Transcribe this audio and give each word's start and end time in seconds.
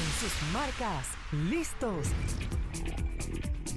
Preparen 0.00 0.12
sus 0.18 0.52
marcas. 0.52 1.08
¿Listos? 1.32 2.06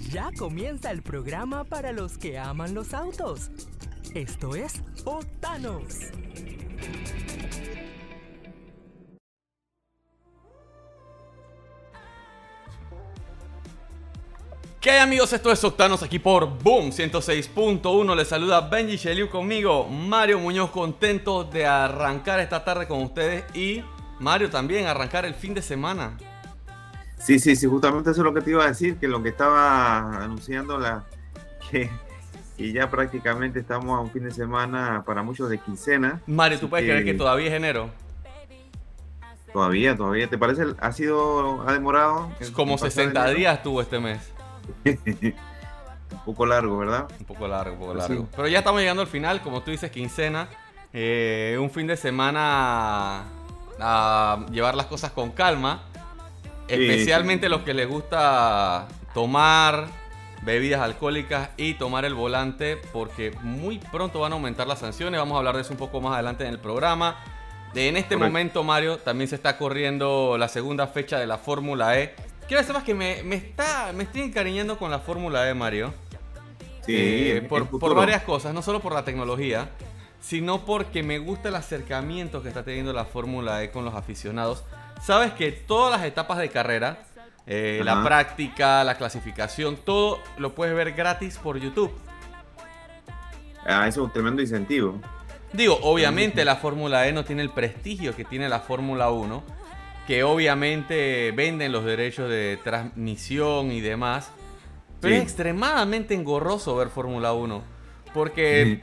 Ya 0.10 0.30
comienza 0.38 0.92
el 0.92 1.02
programa 1.02 1.64
para 1.64 1.92
los 1.92 2.18
que 2.18 2.38
aman 2.38 2.74
los 2.74 2.94
autos. 2.94 3.50
Esto 4.14 4.56
es 4.56 4.82
Octanos. 5.06 5.96
¿Qué 14.80 14.92
hay 14.92 15.00
amigos? 15.00 15.32
Esto 15.32 15.52
es 15.52 15.64
Octanos 15.64 16.04
aquí 16.04 16.20
por 16.20 16.46
Boom 16.46 16.92
106.1. 16.92 18.16
Les 18.16 18.28
saluda 18.28 18.62
Benji 18.62 18.98
Sheliu 18.98 19.30
conmigo, 19.30 19.86
Mario 19.86 20.40
Muñoz, 20.40 20.72
contento 20.72 21.44
de 21.44 21.66
arrancar 21.66 22.40
esta 22.40 22.64
tarde 22.64 22.88
con 22.88 23.02
ustedes 23.02 23.46
y 23.56 23.82
Mario 24.24 24.50
también, 24.50 24.88
arrancar 24.88 25.26
el 25.26 25.36
fin 25.36 25.54
de 25.54 25.62
semana. 25.62 26.18
Sí, 27.20 27.40
sí, 27.40 27.56
sí, 27.56 27.68
justamente 27.68 28.12
eso 28.12 28.22
es 28.22 28.26
lo 28.26 28.34
que 28.34 28.42
te 28.42 28.50
iba 28.52 28.64
a 28.64 28.68
decir, 28.68 28.98
que 28.98 29.08
lo 29.08 29.22
que 29.22 29.30
estaba 29.30 30.24
anunciando 30.24 30.78
la 30.80 31.04
que, 31.72 31.90
que 32.58 32.72
ya 32.74 32.90
prácticamente 32.90 33.60
estamos 33.60 33.98
a 33.98 34.02
un 34.02 34.12
fin 34.12 34.24
de 34.24 34.32
semana 34.32 35.04
para 35.06 35.24
muchos 35.24 35.50
de 35.50 35.58
quincena. 35.60 36.22
Mario, 36.28 36.60
¿tú 36.60 36.70
puedes 36.70 36.86
que- 36.86 36.92
creer 36.92 37.06
que 37.06 37.14
todavía 37.14 37.48
es 37.48 37.54
enero? 37.54 37.90
Todavía, 39.52 39.96
todavía. 39.96 40.28
¿Te 40.28 40.38
parece? 40.38 40.64
¿Ha 40.80 40.92
sido, 40.92 41.62
ha 41.68 41.74
demorado? 41.74 42.32
Es 42.40 42.50
como 42.50 42.72
en 42.74 42.80
pasar 42.80 42.92
60 42.92 43.22
enero? 43.22 43.38
días 43.38 43.62
tuvo 43.62 43.82
este 43.82 44.00
mes. 44.00 44.20
un 44.84 46.20
poco 46.26 46.46
largo, 46.48 46.78
¿verdad? 46.80 47.08
Un 47.20 47.26
poco 47.26 47.48
largo, 47.48 47.74
un 47.74 47.80
poco 47.80 47.94
Pues 47.94 48.10
largo. 48.10 48.24
sí. 48.24 48.30
Pero 48.36 48.48
ya 48.48 48.60
estamos 48.60 48.82
llegando 48.82 49.02
al 49.04 49.08
final, 49.08 49.42
como 49.42 49.62
tú 49.62 49.70
dices, 49.72 49.92
quincena. 49.92 50.48
Eh, 50.92 51.58
un 51.62 51.70
fin 51.70 51.86
de 51.88 51.96
semana 51.98 53.24
a 53.80 54.46
llevar 54.52 54.76
las 54.76 54.86
cosas 54.88 55.12
con 55.12 55.32
calma. 55.32 55.84
Especialmente 56.68 57.48
sí. 57.48 57.52
los 57.52 57.62
que 57.62 57.74
les 57.74 57.88
gusta 57.88 58.88
tomar 59.14 59.88
bebidas 60.42 60.82
alcohólicas 60.82 61.50
y 61.58 61.74
tomar 61.76 62.06
el 62.06 62.14
volante, 62.14 62.78
porque 62.92 63.32
muy 63.42 63.80
pronto 63.80 64.20
van 64.22 64.32
a 64.32 64.36
aumentar 64.36 64.68
las 64.68 64.80
sanciones. 64.80 65.20
Vamos 65.20 65.36
a 65.36 65.38
hablar 65.40 65.56
de 65.56 65.62
eso 65.62 65.72
un 65.72 65.78
poco 65.78 66.02
más 66.02 66.14
adelante 66.14 66.44
en 66.46 66.50
el 66.52 66.60
programa. 66.60 67.18
De- 67.74 67.88
en 67.90 67.98
este 67.98 68.16
Correcto. 68.16 68.26
momento, 68.30 68.64
Mario, 68.64 68.98
también 68.98 69.28
se 69.28 69.36
está 69.36 69.58
corriendo 69.58 70.38
la 70.38 70.48
segunda 70.48 70.88
fecha 70.88 71.18
de 71.20 71.28
la 71.28 71.38
Fórmula 71.38 72.00
E. 72.00 72.14
Quiero 72.48 72.62
que 72.62 72.68
sepas 72.68 72.84
que 72.84 72.94
me, 72.94 73.24
me 73.24 73.36
está, 73.36 73.92
me 73.94 74.04
estoy 74.04 74.22
encariñando 74.22 74.78
con 74.78 74.92
la 74.92 75.00
Fórmula 75.00 75.50
E, 75.50 75.54
Mario. 75.54 75.94
Sí, 76.86 76.94
Eh, 76.98 77.46
por, 77.48 77.68
por 77.80 77.96
varias 77.96 78.24
cosas, 78.24 78.54
no 78.54 78.62
solo 78.62 78.80
por 78.82 78.94
la 78.94 79.04
tecnología, 79.06 79.70
sino 80.24 80.64
porque 80.66 81.04
me 81.04 81.20
gusta 81.20 81.50
el 81.50 81.56
acercamiento 81.56 82.42
que 82.42 82.48
está 82.48 82.64
teniendo 82.64 82.94
la 82.94 83.04
Fórmula 83.04 83.62
E 83.62 83.72
con 83.72 83.84
los 83.84 83.94
aficionados. 83.94 84.64
Sabes 85.02 85.34
que 85.34 85.52
todas 85.52 85.92
las 85.92 86.08
etapas 86.08 86.38
de 86.38 86.48
carrera, 86.50 87.04
eh, 87.46 87.82
la 87.84 88.02
práctica, 88.06 88.86
la 88.86 88.96
clasificación, 88.96 89.76
todo 89.76 90.20
lo 90.38 90.56
puedes 90.56 90.74
ver 90.76 90.94
gratis 90.94 91.38
por 91.38 91.58
YouTube. 91.60 91.92
Ah, 93.66 93.86
eso 93.88 94.02
es 94.02 94.08
un 94.08 94.14
tremendo 94.14 94.42
incentivo. 94.42 95.00
Digo, 95.52 95.78
obviamente 95.84 96.46
la 96.46 96.56
Fórmula 96.56 97.06
E 97.08 97.12
no 97.12 97.26
tiene 97.26 97.42
el 97.42 97.50
prestigio 97.50 98.16
que 98.16 98.24
tiene 98.26 98.48
la 98.48 98.62
Fórmula 98.62 99.10
1, 99.12 99.44
que 100.08 100.24
obviamente 100.24 101.32
venden 101.36 101.72
los 101.74 101.84
derechos 101.84 102.30
de 102.30 102.60
transmisión 102.64 103.72
y 103.72 103.82
demás, 103.82 104.32
pero 105.02 105.14
Sí. 105.16 105.18
es 105.18 105.24
extremadamente 105.24 106.14
engorroso 106.14 106.76
ver 106.78 106.88
Fórmula 106.88 107.34
1, 107.34 107.62
porque 108.14 108.82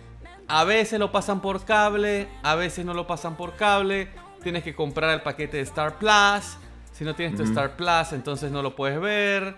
a 0.50 0.64
veces 0.64 0.98
lo 0.98 1.12
pasan 1.12 1.40
por 1.40 1.64
cable, 1.64 2.28
a 2.42 2.54
veces 2.56 2.84
no 2.84 2.92
lo 2.94 3.06
pasan 3.06 3.36
por 3.36 3.54
cable, 3.54 4.08
tienes 4.42 4.62
que 4.64 4.74
comprar 4.74 5.10
el 5.14 5.22
paquete 5.22 5.58
de 5.58 5.62
Star 5.62 5.98
Plus, 5.98 6.56
si 6.92 7.04
no 7.04 7.14
tienes 7.14 7.36
tu. 7.36 7.44
Star 7.44 7.76
Plus 7.76 8.12
entonces 8.12 8.50
no 8.50 8.62
lo 8.62 8.74
puedes 8.74 9.00
ver. 9.00 9.54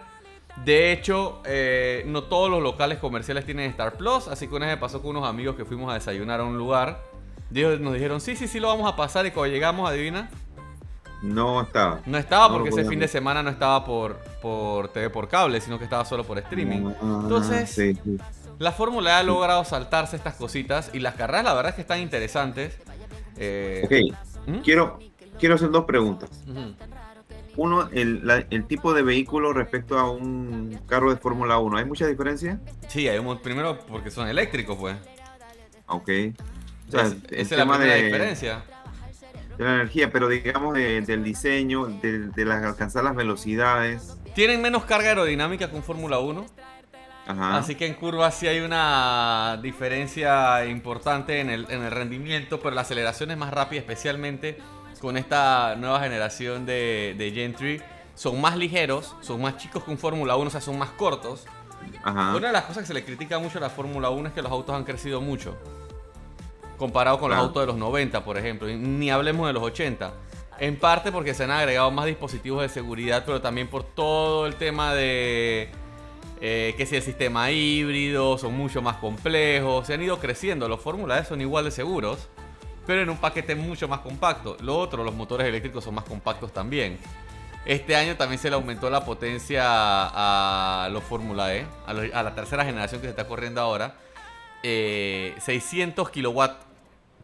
De 0.65 0.93
hecho, 0.93 1.41
eh, 1.47 2.05
no 2.07 2.25
todos 2.25 2.51
los 2.51 2.63
locales 2.63 2.99
comerciales 2.99 3.47
tienen 3.47 3.71
Star 3.71 3.95
Plus, 3.95 4.29
así 4.29 4.47
que 4.49 4.55
una 4.55 4.67
vez 4.67 4.77
me 4.77 4.81
pasó 4.81 5.01
con 5.01 5.17
unos 5.17 5.29
amigos 5.29 5.57
que 5.57 5.65
fuimos 5.65 5.91
a 5.91 5.95
desayunar 5.95 6.41
a 6.41 6.45
un 6.45 6.59
lugar. 6.59 7.01
Ellos 7.55 7.81
nos 7.81 7.95
dijeron, 7.95 8.21
sí, 8.21 8.37
sí, 8.37 8.47
sí, 8.47 8.61
lo 8.61 8.69
vamos 8.69 8.91
a 8.91 8.95
pasar. 8.97 9.25
Y 9.27 9.31
cuando 9.31 9.53
llegamos, 9.53 9.89
adivina, 9.89 10.29
No 11.23 11.63
estaba. 11.63 12.01
no 12.07 12.19
estaba 12.19 12.49
No 12.49 12.55
porque 12.55 12.69
ese 12.71 12.85
fin 12.85 12.99
de 12.99 13.09
semana 13.09 13.43
no 13.43 13.51
estaba 13.51 13.85
por, 13.85 14.17
por 14.43 14.89
TV 14.89 15.09
por 15.11 15.29
cable, 15.29 15.61
sino 15.61 15.79
que 15.79 15.85
estaba 15.85 16.05
solo 16.05 16.25
por 16.25 16.39
streaming. 16.39 16.93
Ah, 17.01 17.21
Entonces, 17.23 17.71
sí, 17.71 17.95
sí. 17.95 18.19
La 18.63 18.71
Fórmula 18.71 19.19
ha 19.19 19.23
logrado 19.25 19.65
saltarse 19.65 20.15
estas 20.15 20.37
cositas 20.37 20.91
y 20.93 21.01
las 21.01 21.17
carreras, 21.17 21.43
la 21.47 21.55
verdad 21.55 21.71
es 21.71 21.75
que 21.75 21.81
están 21.81 21.99
interesantes. 21.99 22.79
Eh, 23.37 23.83
Ok, 23.85 24.17
¿Mm? 24.47 24.59
quiero, 24.59 25.01
quiero 25.41 25.57
hacer 25.57 25.71
dos 25.71 25.85
preguntas. 25.85 26.31
Uno, 27.57 27.89
el, 27.93 28.25
la- 28.25 28.47
el 28.51 28.65
tipo 28.69 28.95
de 28.95 29.03
vehículo 29.03 29.53
respecto 29.53 29.99
a 29.99 30.09
un 30.09 30.79
carro 30.87 31.11
de 31.11 31.17
Fórmula 31.17 31.59
1. 31.59 31.77
¿Hay 31.77 31.85
mucha 31.87 32.07
diferencia? 32.07 32.61
Sí, 32.87 33.09
hay 33.09 33.19
un, 33.19 33.37
primero 33.43 33.81
porque 33.89 34.13
son 34.13 34.29
eléctricos, 34.29 34.77
pues. 34.79 34.97
Ok. 35.89 36.09
O 36.89 36.91
sea, 36.93 37.03
Es- 37.03 37.13
el 37.15 37.25
esa 37.31 37.41
es 37.41 37.51
la 37.51 37.57
tema 37.65 37.79
de, 37.79 38.03
diferencia. 38.05 38.63
de 39.59 39.65
la 39.65 39.75
energía, 39.75 40.13
pero 40.13 40.29
digamos 40.29 40.75
de- 40.75 41.01
del 41.01 41.25
diseño, 41.25 41.87
de, 41.87 42.29
de 42.29 42.45
las, 42.45 42.63
alcanzar 42.63 43.03
las 43.03 43.17
velocidades. 43.17 44.17
Tienen 44.37 44.63
menos 44.63 44.85
carga 44.85 45.09
aerodinámica 45.09 45.69
que 45.69 45.75
un 45.75 45.83
Fórmula 45.83 46.21
1. 46.21 46.47
Ajá. 47.27 47.59
Así 47.59 47.75
que 47.77 47.87
en 47.87 47.95
curvas 47.95 48.35
sí 48.35 48.49
hay 48.49 48.61
una 48.61 49.59
diferencia 49.63 50.65
importante 50.67 51.41
en 51.41 51.51
el, 51.51 51.67
en 51.71 51.83
el 51.83 51.91
rendimiento, 51.91 52.59
pero 52.61 52.75
la 52.75 52.81
aceleración 52.81 53.31
es 53.31 53.37
más 53.37 53.53
rápida, 53.53 53.81
especialmente 53.81 54.59
con 55.01 55.17
esta 55.17 55.77
nueva 55.77 56.01
generación 56.01 56.67
de, 56.67 57.15
de 57.17 57.31
Gentry. 57.33 57.81
Son 58.15 58.41
más 58.41 58.57
ligeros, 58.57 59.15
son 59.21 59.41
más 59.41 59.57
chicos 59.57 59.85
que 59.85 59.91
un 59.91 59.99
Fórmula 59.99 60.37
1, 60.37 60.49
o 60.49 60.51
sea, 60.51 60.61
son 60.61 60.79
más 60.79 60.91
cortos. 60.91 61.47
Ajá. 62.05 62.35
Una 62.37 62.49
de 62.49 62.53
las 62.53 62.65
cosas 62.65 62.83
que 62.83 62.87
se 62.89 62.95
le 62.95 63.05
critica 63.05 63.39
mucho 63.39 63.59
a 63.59 63.61
la 63.61 63.71
Fórmula 63.71 64.11
1 64.11 64.29
es 64.29 64.35
que 64.35 64.43
los 64.43 64.51
autos 64.53 64.75
han 64.75 64.85
crecido 64.85 65.21
mucho. 65.21 65.57
Comparado 66.79 67.19
con 67.19 67.29
Claro. 67.29 67.43
los 67.43 67.49
autos 67.49 67.63
de 67.63 67.67
los 67.69 67.77
90, 67.77 68.25
por 68.25 68.37
ejemplo. 68.37 68.67
Ni 68.69 69.11
hablemos 69.11 69.47
de 69.47 69.53
los 69.53 69.63
80. 69.63 70.13
En 70.59 70.79
parte 70.79 71.11
porque 71.13 71.35
se 71.35 71.45
han 71.45 71.51
agregado 71.51 71.91
más 71.91 72.07
dispositivos 72.07 72.63
de 72.63 72.69
seguridad, 72.69 73.23
pero 73.25 73.41
también 73.41 73.69
por 73.69 73.85
todo 73.85 74.47
el 74.47 74.57
tema 74.57 74.95
de 74.95 75.71
eh, 76.41 76.75
que 76.77 76.87
si 76.87 76.97
el 76.97 77.03
sistema 77.03 77.51
híbrido 77.51 78.37
son 78.37 78.55
mucho 78.55 78.83
más 78.83 78.97
complejos. 78.97 79.87
Se 79.87 79.95
han 79.95 80.03
ido 80.03 80.19
creciendo. 80.19 80.69
Los 80.69 80.81
Fórmula 80.81 81.25
son 81.25 81.41
igual 81.41 81.65
de 81.65 81.71
seguros, 81.71 82.29
pero 82.87 83.01
en 83.03 83.11
un 83.11 83.19
paquete 83.19 83.55
mucho 83.55 83.87
más 83.87 84.01
compacto. 84.01 84.57
Lo 84.61 84.77
otro, 84.77 85.05
los 85.05 85.15
motores 85.15 85.47
eléctricos 85.47 85.85
son 85.85 85.95
más 85.95 86.05
compactos 86.05 86.53
también. 86.53 86.99
Este 87.65 87.95
año 87.95 88.17
también 88.17 88.41
se 88.41 88.51
le 88.51 88.57
aumentó 88.57 88.91
la 88.91 89.05
potencia 89.05 89.63
a 89.65 90.89
los 90.91 91.05
Fórmula 91.05 91.55
E, 91.55 91.65
a 91.87 92.23
la 92.23 92.35
tercera 92.35 92.65
generación 92.65 93.01
que 93.01 93.07
se 93.07 93.11
está 93.11 93.29
corriendo 93.29 93.61
ahora. 93.61 93.95
Eh, 94.65 95.35
600 95.39 96.11
kilowatts 96.11 96.67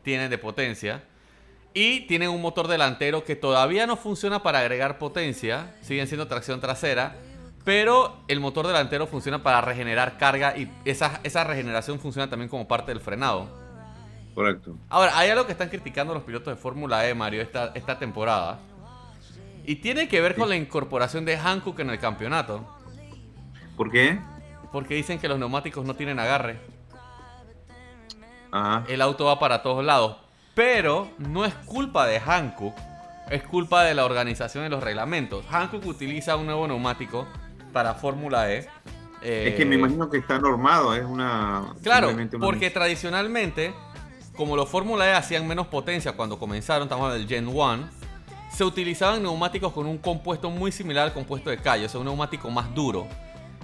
tienen 0.02 0.30
de 0.30 0.38
potencia. 0.38 1.02
Y 1.74 2.00
tienen 2.06 2.30
un 2.30 2.40
motor 2.40 2.68
delantero 2.68 3.24
que 3.24 3.36
todavía 3.36 3.86
no 3.86 3.96
funciona 3.96 4.42
para 4.42 4.60
agregar 4.60 4.98
potencia. 4.98 5.74
Siguen 5.82 6.06
siendo 6.06 6.28
tracción 6.28 6.60
trasera. 6.60 7.16
Pero 7.68 8.16
el 8.28 8.40
motor 8.40 8.66
delantero 8.66 9.06
funciona 9.06 9.42
para 9.42 9.60
regenerar 9.60 10.16
carga 10.16 10.56
y 10.56 10.70
esa, 10.86 11.20
esa 11.22 11.44
regeneración 11.44 12.00
funciona 12.00 12.30
también 12.30 12.48
como 12.48 12.66
parte 12.66 12.92
del 12.92 13.02
frenado. 13.02 13.46
Correcto. 14.34 14.78
Ahora, 14.88 15.18
hay 15.18 15.28
algo 15.28 15.44
que 15.44 15.52
están 15.52 15.68
criticando 15.68 16.14
los 16.14 16.22
pilotos 16.22 16.56
de 16.56 16.58
Fórmula 16.58 17.06
E, 17.06 17.12
Mario, 17.12 17.42
esta, 17.42 17.72
esta 17.74 17.98
temporada. 17.98 18.58
Y 19.66 19.76
tiene 19.76 20.08
que 20.08 20.18
ver 20.22 20.34
con 20.34 20.48
la 20.48 20.56
incorporación 20.56 21.26
de 21.26 21.36
Hankook 21.36 21.78
en 21.80 21.90
el 21.90 21.98
campeonato. 21.98 22.66
¿Por 23.76 23.90
qué? 23.90 24.18
Porque 24.72 24.94
dicen 24.94 25.18
que 25.18 25.28
los 25.28 25.38
neumáticos 25.38 25.84
no 25.84 25.92
tienen 25.92 26.18
agarre. 26.18 26.58
Ajá. 28.50 28.84
El 28.88 29.02
auto 29.02 29.26
va 29.26 29.38
para 29.38 29.60
todos 29.60 29.84
lados. 29.84 30.16
Pero 30.54 31.10
no 31.18 31.44
es 31.44 31.52
culpa 31.66 32.06
de 32.06 32.18
Hankook. 32.18 32.74
Es 33.28 33.42
culpa 33.42 33.84
de 33.84 33.94
la 33.94 34.06
organización 34.06 34.64
de 34.64 34.70
los 34.70 34.82
reglamentos. 34.82 35.44
Hankook 35.50 35.84
utiliza 35.84 36.34
un 36.36 36.46
nuevo 36.46 36.66
neumático 36.66 37.28
para 37.72 37.94
Fórmula 37.94 38.50
E. 38.52 38.68
Es 39.22 39.54
que 39.56 39.64
me 39.64 39.74
Eh, 39.74 39.78
imagino 39.78 40.08
que 40.08 40.18
está 40.18 40.38
normado, 40.38 40.94
es 40.94 41.04
una... 41.04 41.74
Claro, 41.82 42.10
una- 42.10 42.28
porque 42.38 42.70
tradicionalmente, 42.70 43.74
como 44.36 44.56
los 44.56 44.68
Fórmula 44.68 45.06
E 45.08 45.12
hacían 45.14 45.46
menos 45.46 45.66
potencia 45.66 46.12
cuando 46.12 46.38
comenzaron, 46.38 46.84
estamos 46.84 47.04
hablando 47.04 47.18
del 47.26 47.28
Gen 47.28 47.48
1, 47.48 47.88
se 48.52 48.64
utilizaban 48.64 49.22
neumáticos 49.22 49.72
con 49.72 49.86
un 49.86 49.98
compuesto 49.98 50.50
muy 50.50 50.70
similar 50.72 51.04
al 51.08 51.12
compuesto 51.12 51.50
de 51.50 51.58
callo, 51.58 51.86
o 51.86 51.88
sea, 51.88 51.98
un 52.00 52.06
neumático 52.06 52.48
más 52.50 52.72
duro. 52.74 53.06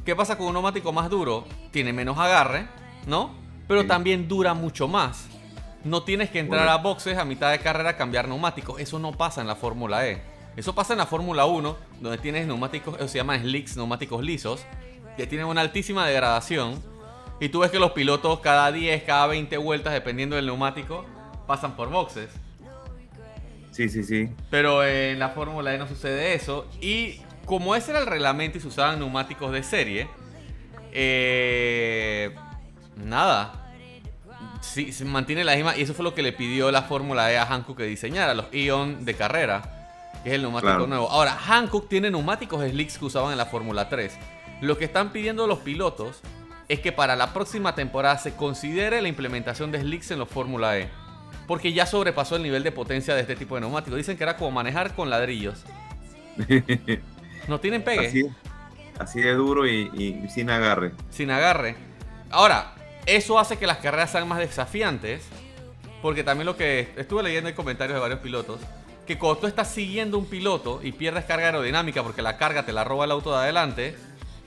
¿Qué 0.04 0.14
pasa 0.16 0.36
con 0.36 0.48
un 0.48 0.52
neumático 0.54 0.92
más 0.92 1.08
duro? 1.08 1.44
Tiene 1.70 1.92
menos 1.92 2.18
agarre, 2.18 2.66
¿no? 3.06 3.30
Pero 3.68 3.82
Sí. 3.82 3.88
también 3.88 4.28
dura 4.28 4.52
mucho 4.54 4.88
más. 4.88 5.26
No 5.84 6.02
tienes 6.02 6.30
que 6.30 6.40
entrar 6.40 6.66
a 6.68 6.76
boxes 6.78 7.16
a 7.16 7.24
mitad 7.24 7.50
de 7.50 7.58
carrera 7.60 7.90
a 7.90 7.96
cambiar 7.96 8.26
neumáticos. 8.28 8.80
Eso 8.80 8.98
no 8.98 9.12
pasa 9.12 9.40
en 9.40 9.46
la 9.46 9.54
Fórmula 9.54 10.06
E. 10.06 10.22
Eso 10.56 10.74
pasa 10.74 10.92
en 10.94 10.98
la 10.98 11.06
Fórmula 11.06 11.46
1, 11.46 11.76
donde 12.00 12.18
tienes 12.18 12.46
neumáticos, 12.46 13.00
eh, 13.00 13.08
se 13.08 13.18
llaman 13.18 13.40
slicks, 13.40 13.76
neumáticos 13.76 14.22
lisos, 14.22 14.64
que 15.16 15.26
tienen 15.26 15.46
una 15.46 15.60
altísima 15.60 16.06
degradación. 16.06 16.80
Y 17.40 17.48
tú 17.48 17.60
ves 17.60 17.70
que 17.70 17.80
los 17.80 17.92
pilotos 17.92 18.40
cada 18.40 18.70
10, 18.70 19.02
cada 19.02 19.26
20 19.26 19.56
vueltas, 19.56 19.92
dependiendo 19.92 20.36
del 20.36 20.46
neumático, 20.46 21.04
pasan 21.46 21.74
por 21.74 21.90
boxes. 21.90 22.30
Sí, 23.72 23.88
sí, 23.88 24.04
sí. 24.04 24.30
Pero 24.50 24.86
en 24.86 25.18
la 25.18 25.30
Fórmula 25.30 25.74
E 25.74 25.78
no 25.78 25.88
sucede 25.88 26.34
eso. 26.34 26.66
Y 26.80 27.20
como 27.44 27.74
ese 27.74 27.90
era 27.90 28.00
el 28.00 28.06
reglamento 28.06 28.58
y 28.58 28.60
se 28.60 28.68
usaban 28.68 29.00
neumáticos 29.00 29.50
de 29.50 29.64
serie, 29.64 30.08
eh, 30.92 32.32
nada. 32.96 33.72
Sí, 34.60 34.92
se 34.92 35.04
mantiene 35.04 35.42
la 35.42 35.56
misma. 35.56 35.76
Y 35.76 35.82
eso 35.82 35.92
fue 35.92 36.04
lo 36.04 36.14
que 36.14 36.22
le 36.22 36.32
pidió 36.32 36.70
la 36.70 36.82
Fórmula 36.82 37.32
E 37.32 37.36
a 37.36 37.44
Hankook 37.44 37.78
que 37.78 37.84
diseñara, 37.84 38.34
los 38.34 38.46
Ion 38.52 39.04
de 39.04 39.14
carrera, 39.14 39.83
que 40.22 40.30
es 40.30 40.34
el 40.36 40.42
neumático 40.42 40.70
Claro. 40.72 40.86
nuevo. 40.86 41.10
Ahora, 41.10 41.36
Hankook 41.36 41.88
tiene 41.88 42.10
neumáticos 42.10 42.62
slicks 42.68 42.98
que 42.98 43.04
usaban 43.06 43.32
en 43.32 43.38
la 43.38 43.46
Fórmula 43.46 43.88
3. 43.88 44.16
Lo 44.60 44.78
que 44.78 44.84
están 44.84 45.10
pidiendo 45.12 45.46
los 45.46 45.58
pilotos 45.60 46.20
es 46.68 46.80
que 46.80 46.92
para 46.92 47.16
la 47.16 47.32
próxima 47.34 47.74
temporada 47.74 48.16
se 48.18 48.34
considere 48.34 49.02
la 49.02 49.08
implementación 49.08 49.70
de 49.72 49.80
slicks 49.80 50.10
en 50.12 50.18
los 50.18 50.28
Fórmula 50.28 50.78
E. 50.78 50.88
Porque 51.46 51.72
ya 51.74 51.84
sobrepasó 51.84 52.36
el 52.36 52.42
nivel 52.42 52.62
de 52.62 52.72
potencia 52.72 53.14
de 53.14 53.20
este 53.20 53.36
tipo 53.36 53.54
de 53.56 53.60
neumáticos. 53.62 53.96
Dicen 53.98 54.16
que 54.16 54.22
era 54.22 54.36
como 54.36 54.50
manejar 54.50 54.94
con 54.94 55.10
ladrillos. 55.10 55.62
No 57.48 57.60
tienen 57.60 57.82
pegue, 57.84 58.06
Así, 58.06 58.24
así 58.98 59.20
de 59.20 59.34
duro 59.34 59.66
y, 59.66 59.90
y 59.94 60.28
sin 60.30 60.48
agarre. 60.48 60.92
sin 61.10 61.30
agarre. 61.30 61.76
Ahora, 62.30 62.74
eso 63.04 63.38
hace 63.38 63.58
que 63.58 63.66
las 63.66 63.76
carreras 63.78 64.10
sean 64.12 64.26
más 64.26 64.38
desafiantes. 64.38 65.26
Porque 66.00 66.24
también 66.24 66.46
lo 66.46 66.56
que 66.56 66.92
estuve 66.96 67.22
leyendo 67.22 67.48
en 67.50 67.54
comentarios 67.54 67.94
de 67.96 68.00
varios 68.00 68.20
pilotos. 68.20 68.60
Que 69.06 69.18
cuando 69.18 69.40
tú 69.40 69.46
estás 69.46 69.68
siguiendo 69.70 70.16
un 70.18 70.26
piloto 70.26 70.80
y 70.82 70.92
pierdes 70.92 71.24
carga 71.24 71.46
aerodinámica 71.46 72.02
porque 72.02 72.22
la 72.22 72.36
carga 72.36 72.64
te 72.64 72.72
la 72.72 72.84
roba 72.84 73.04
el 73.04 73.10
auto 73.10 73.32
de 73.32 73.38
adelante, 73.38 73.96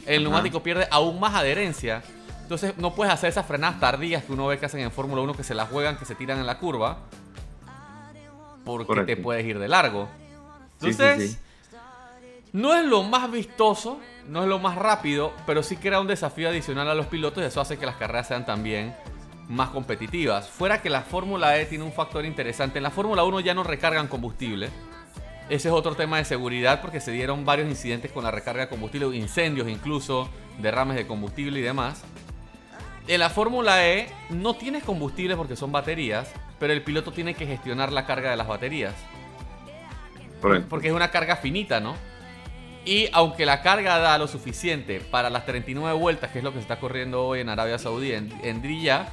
el 0.05 0.15
Ajá. 0.15 0.23
neumático 0.23 0.63
pierde 0.63 0.87
aún 0.89 1.19
más 1.19 1.35
adherencia. 1.35 2.01
Entonces 2.41 2.77
no 2.77 2.95
puedes 2.95 3.13
hacer 3.13 3.29
esas 3.29 3.45
frenadas 3.45 3.79
tardías 3.79 4.23
que 4.23 4.31
uno 4.31 4.47
ve 4.47 4.57
que 4.57 4.65
hacen 4.65 4.79
en 4.79 4.91
Fórmula 4.91 5.21
1 5.21 5.33
que 5.33 5.43
se 5.43 5.53
las 5.53 5.69
juegan, 5.69 5.97
que 5.97 6.05
se 6.05 6.15
tiran 6.15 6.39
en 6.39 6.45
la 6.47 6.57
curva. 6.59 6.97
Porque 8.63 8.87
Correcto. 8.87 9.15
te 9.15 9.17
puedes 9.21 9.45
ir 9.45 9.59
de 9.59 9.67
largo. 9.67 10.07
Sí, 10.79 10.91
sí, 10.93 11.01
Entonces, 11.01 11.31
sí. 11.31 11.77
no 12.53 12.73
es 12.75 12.85
lo 12.85 13.03
más 13.03 13.29
vistoso, 13.31 13.99
no 14.27 14.43
es 14.43 14.49
lo 14.49 14.59
más 14.59 14.75
rápido, 14.75 15.33
pero 15.45 15.63
sí 15.63 15.77
crea 15.77 15.99
un 16.01 16.07
desafío 16.07 16.49
adicional 16.49 16.89
a 16.89 16.95
los 16.95 17.07
pilotos 17.07 17.43
y 17.43 17.45
eso 17.47 17.61
hace 17.61 17.77
que 17.77 17.85
las 17.85 17.95
carreras 17.95 18.27
sean 18.27 18.45
también 18.45 18.95
más 19.47 19.69
competitivas. 19.69 20.49
Fuera 20.49 20.81
que 20.81 20.89
la 20.89 21.01
Fórmula 21.01 21.57
E 21.57 21.65
tiene 21.65 21.83
un 21.83 21.93
factor 21.93 22.25
interesante, 22.25 22.79
en 22.79 22.83
la 22.83 22.91
Fórmula 22.91 23.23
1 23.23 23.39
ya 23.39 23.53
no 23.53 23.63
recargan 23.63 24.07
combustible. 24.07 24.69
Ese 25.49 25.69
es 25.69 25.73
otro 25.73 25.95
tema 25.95 26.17
de 26.17 26.25
seguridad 26.25 26.81
porque 26.81 26.99
se 26.99 27.11
dieron 27.11 27.45
varios 27.45 27.69
incidentes 27.69 28.11
con 28.11 28.23
la 28.23 28.31
recarga 28.31 28.63
de 28.63 28.69
combustible, 28.69 29.15
incendios 29.15 29.69
incluso, 29.69 30.29
derrames 30.59 30.97
de 30.97 31.07
combustible 31.07 31.59
y 31.59 31.63
demás. 31.63 32.03
En 33.07 33.21
la 33.21 33.29
Fórmula 33.29 33.87
E 33.87 34.09
no 34.29 34.55
tienes 34.55 34.83
combustible 34.83 35.37
porque 35.37 35.55
son 35.55 35.71
baterías, 35.71 36.29
pero 36.59 36.73
el 36.73 36.81
piloto 36.81 37.13
tiene 37.13 37.33
que 37.33 37.47
gestionar 37.47 37.93
la 37.93 38.05
carga 38.05 38.29
de 38.29 38.35
las 38.35 38.47
baterías. 38.47 38.93
Correcto. 40.41 40.67
Porque 40.69 40.89
es 40.89 40.93
una 40.93 41.09
carga 41.09 41.37
finita, 41.37 41.79
¿no? 41.79 41.95
Y 42.83 43.09
aunque 43.13 43.45
la 43.45 43.61
carga 43.61 43.99
da 43.99 44.17
lo 44.17 44.27
suficiente 44.27 44.99
para 44.99 45.29
las 45.29 45.45
39 45.45 45.97
vueltas, 45.97 46.31
que 46.31 46.39
es 46.39 46.43
lo 46.43 46.51
que 46.51 46.57
se 46.57 46.63
está 46.63 46.79
corriendo 46.79 47.25
hoy 47.25 47.39
en 47.39 47.49
Arabia 47.49 47.77
Saudí, 47.77 48.11
en, 48.11 48.33
en 48.43 48.61
Riyadh, 48.61 49.07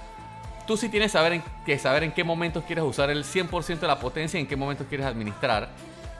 tú 0.66 0.76
sí 0.76 0.88
tienes 0.88 1.12
saber 1.12 1.34
en- 1.34 1.44
que 1.66 1.78
saber 1.78 2.02
en 2.04 2.12
qué 2.12 2.24
momentos 2.24 2.64
quieres 2.64 2.84
usar 2.84 3.10
el 3.10 3.24
100% 3.24 3.80
de 3.80 3.86
la 3.88 3.98
potencia 3.98 4.38
y 4.38 4.42
en 4.42 4.46
qué 4.46 4.56
momentos 4.56 4.86
quieres 4.88 5.06
administrar. 5.06 5.70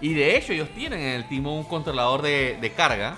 Y 0.01 0.13
de 0.15 0.37
hecho 0.37 0.53
ellos 0.53 0.69
tienen 0.75 1.01
en 1.01 1.09
el 1.15 1.29
timón 1.29 1.55
un 1.59 1.65
controlador 1.65 2.23
de, 2.23 2.59
de 2.61 2.73
carga 2.73 3.17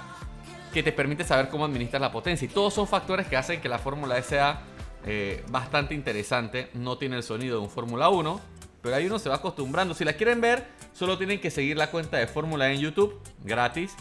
que 0.72 0.82
te 0.82 0.92
permite 0.92 1.24
saber 1.24 1.48
cómo 1.48 1.64
administrar 1.64 2.00
la 2.02 2.12
potencia. 2.12 2.44
Y 2.44 2.48
todos 2.48 2.74
son 2.74 2.86
factores 2.86 3.26
que 3.26 3.36
hacen 3.36 3.60
que 3.60 3.68
la 3.68 3.78
Fórmula 3.78 4.18
E 4.18 4.22
sea 4.22 4.60
eh, 5.06 5.42
bastante 5.48 5.94
interesante. 5.94 6.68
No 6.74 6.98
tiene 6.98 7.16
el 7.16 7.22
sonido 7.22 7.56
de 7.58 7.62
un 7.64 7.70
Fórmula 7.70 8.08
1, 8.10 8.40
pero 8.82 8.94
ahí 8.94 9.06
uno 9.06 9.18
se 9.18 9.28
va 9.28 9.36
acostumbrando. 9.36 9.94
Si 9.94 10.04
la 10.04 10.12
quieren 10.12 10.40
ver, 10.40 10.66
solo 10.92 11.16
tienen 11.16 11.40
que 11.40 11.50
seguir 11.50 11.76
la 11.76 11.90
cuenta 11.90 12.18
de 12.18 12.26
Fórmula 12.26 12.68
E 12.70 12.74
en 12.74 12.80
YouTube, 12.80 13.18
gratis. 13.42 13.94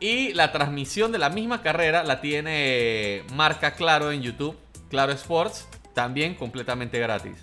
Y 0.00 0.32
la 0.34 0.52
transmisión 0.52 1.12
de 1.12 1.18
la 1.18 1.30
misma 1.30 1.62
carrera 1.62 2.02
la 2.02 2.20
tiene 2.20 3.22
Marca 3.34 3.72
Claro 3.72 4.10
en 4.12 4.22
YouTube, 4.22 4.56
Claro 4.88 5.12
Sports, 5.12 5.66
también 5.96 6.34
completamente 6.34 6.98
gratis. 6.98 7.38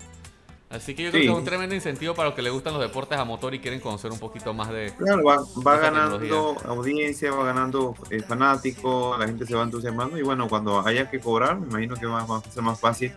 Así 0.70 0.94
que 0.94 1.04
yo 1.04 1.10
creo 1.10 1.22
Sí. 1.22 1.28
que 1.28 1.34
es 1.34 1.40
un 1.40 1.44
tremendo 1.46 1.74
incentivo 1.74 2.14
para 2.14 2.28
los 2.30 2.36
que 2.36 2.44
les 2.44 2.54
gustan 2.54 2.74
los 2.74 2.82
deportes 2.84 3.18
a 3.18 3.26
motor 3.26 3.54
y 3.56 3.60
quieren 3.60 3.80
conocer 3.80 4.12
un 4.12 4.20
poquito 4.20 4.54
más 4.54 4.70
de... 4.70 4.94
Claro, 4.96 5.24
va, 5.24 5.78
ganando 5.78 6.20
tecnología. 6.20 6.70
audiencia, 6.70 7.32
va 7.32 7.46
ganando 7.46 7.96
eh, 8.12 8.22
fanáticos, 8.22 9.20
la 9.20 9.26
gente 9.26 9.46
se 9.48 9.56
va 9.56 9.64
entusiasmando 9.64 10.18
y 10.20 10.22
bueno, 10.22 10.48
cuando 10.48 10.86
haya 10.86 11.10
que 11.10 11.20
cobrar, 11.20 11.60
me 11.60 11.66
imagino 11.68 11.96
que 11.96 12.06
va, 12.06 12.24
va 12.26 12.38
a 12.38 12.42
ser 12.52 12.62
más 12.62 12.80
fácil 12.80 13.12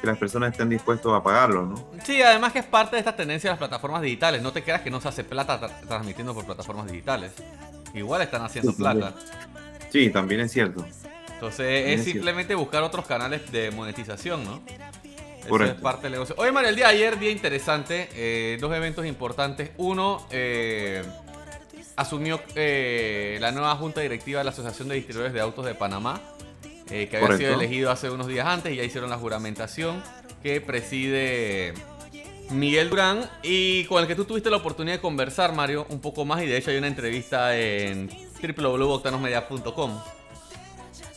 que 0.00 0.06
las 0.06 0.18
personas 0.18 0.52
estén 0.52 0.68
dispuestas 0.68 1.12
a 1.12 1.22
pagarlo, 1.22 1.64
¿no? 1.66 1.88
Sí, 2.04 2.20
además 2.22 2.52
que 2.52 2.58
es 2.60 2.66
parte 2.66 2.96
de 2.96 3.00
esta 3.00 3.16
tendencia 3.16 3.48
de 3.48 3.52
las 3.52 3.58
plataformas 3.58 4.02
digitales. 4.02 4.42
No 4.42 4.52
te 4.52 4.62
creas 4.62 4.82
que 4.82 4.90
no 4.90 5.00
se 5.00 5.08
hace 5.08 5.24
plata 5.24 5.58
tra- 5.60 5.80
transmitiendo 5.88 6.34
por 6.34 6.44
plataformas 6.46 6.86
digitales. 6.90 7.32
Igual 7.94 8.20
están 8.22 8.42
haciendo 8.42 8.72
Sí, 8.72 8.82
también. 8.82 9.12
plata. 9.12 9.26
Sí, 9.90 10.10
también 10.10 10.40
es 10.42 10.52
cierto. 10.52 10.84
Entonces 11.38 11.98
es 11.98 12.04
simplemente 12.04 12.56
buscar 12.56 12.82
otros 12.82 13.06
canales 13.06 13.52
de 13.52 13.70
monetización, 13.70 14.44
¿no? 14.44 14.60
Eso 15.46 15.64
es 15.64 15.74
parte 15.74 16.02
del 16.02 16.12
negocio. 16.12 16.34
Oye, 16.36 16.50
Mario, 16.50 16.70
el 16.70 16.76
día 16.76 16.88
de 16.88 16.94
ayer, 16.94 17.18
día 17.18 17.30
interesante. 17.30 18.08
eh, 18.12 18.58
dos 18.60 18.74
eventos 18.74 19.06
importantes. 19.06 19.70
Uno, 19.76 20.26
eh, 20.32 21.02
asumió 21.94 22.40
eh, 22.54 23.38
la 23.40 23.52
nueva 23.52 23.74
junta 23.76 24.00
directiva 24.00 24.38
de 24.38 24.44
la 24.44 24.50
Asociación 24.50 24.88
de 24.88 24.96
Distribuidores 24.96 25.32
de 25.32 25.40
Autos 25.40 25.64
de 25.64 25.74
Panamá, 25.74 26.20
eh, 26.90 27.08
que 27.08 27.16
había 27.16 27.36
sido 27.36 27.54
elegido 27.54 27.90
hace 27.90 28.10
unos 28.10 28.26
días 28.26 28.46
antes 28.46 28.72
y 28.72 28.76
ya 28.76 28.84
hicieron 28.84 29.08
la 29.08 29.16
juramentación 29.16 30.02
que 30.42 30.60
preside 30.60 31.74
Miguel 32.50 32.90
Durán 32.90 33.28
y 33.42 33.84
con 33.84 34.02
el 34.02 34.08
que 34.08 34.14
tú 34.14 34.24
tuviste 34.24 34.50
la 34.50 34.58
oportunidad 34.58 34.96
de 34.96 35.00
conversar, 35.00 35.54
Mario, 35.54 35.86
un 35.88 36.00
poco 36.00 36.24
más 36.24 36.42
y 36.42 36.46
de 36.46 36.56
hecho 36.56 36.70
hay 36.70 36.78
una 36.78 36.88
entrevista 36.88 37.56
en 37.56 38.08
www.octanosmedia.com. 38.42 40.00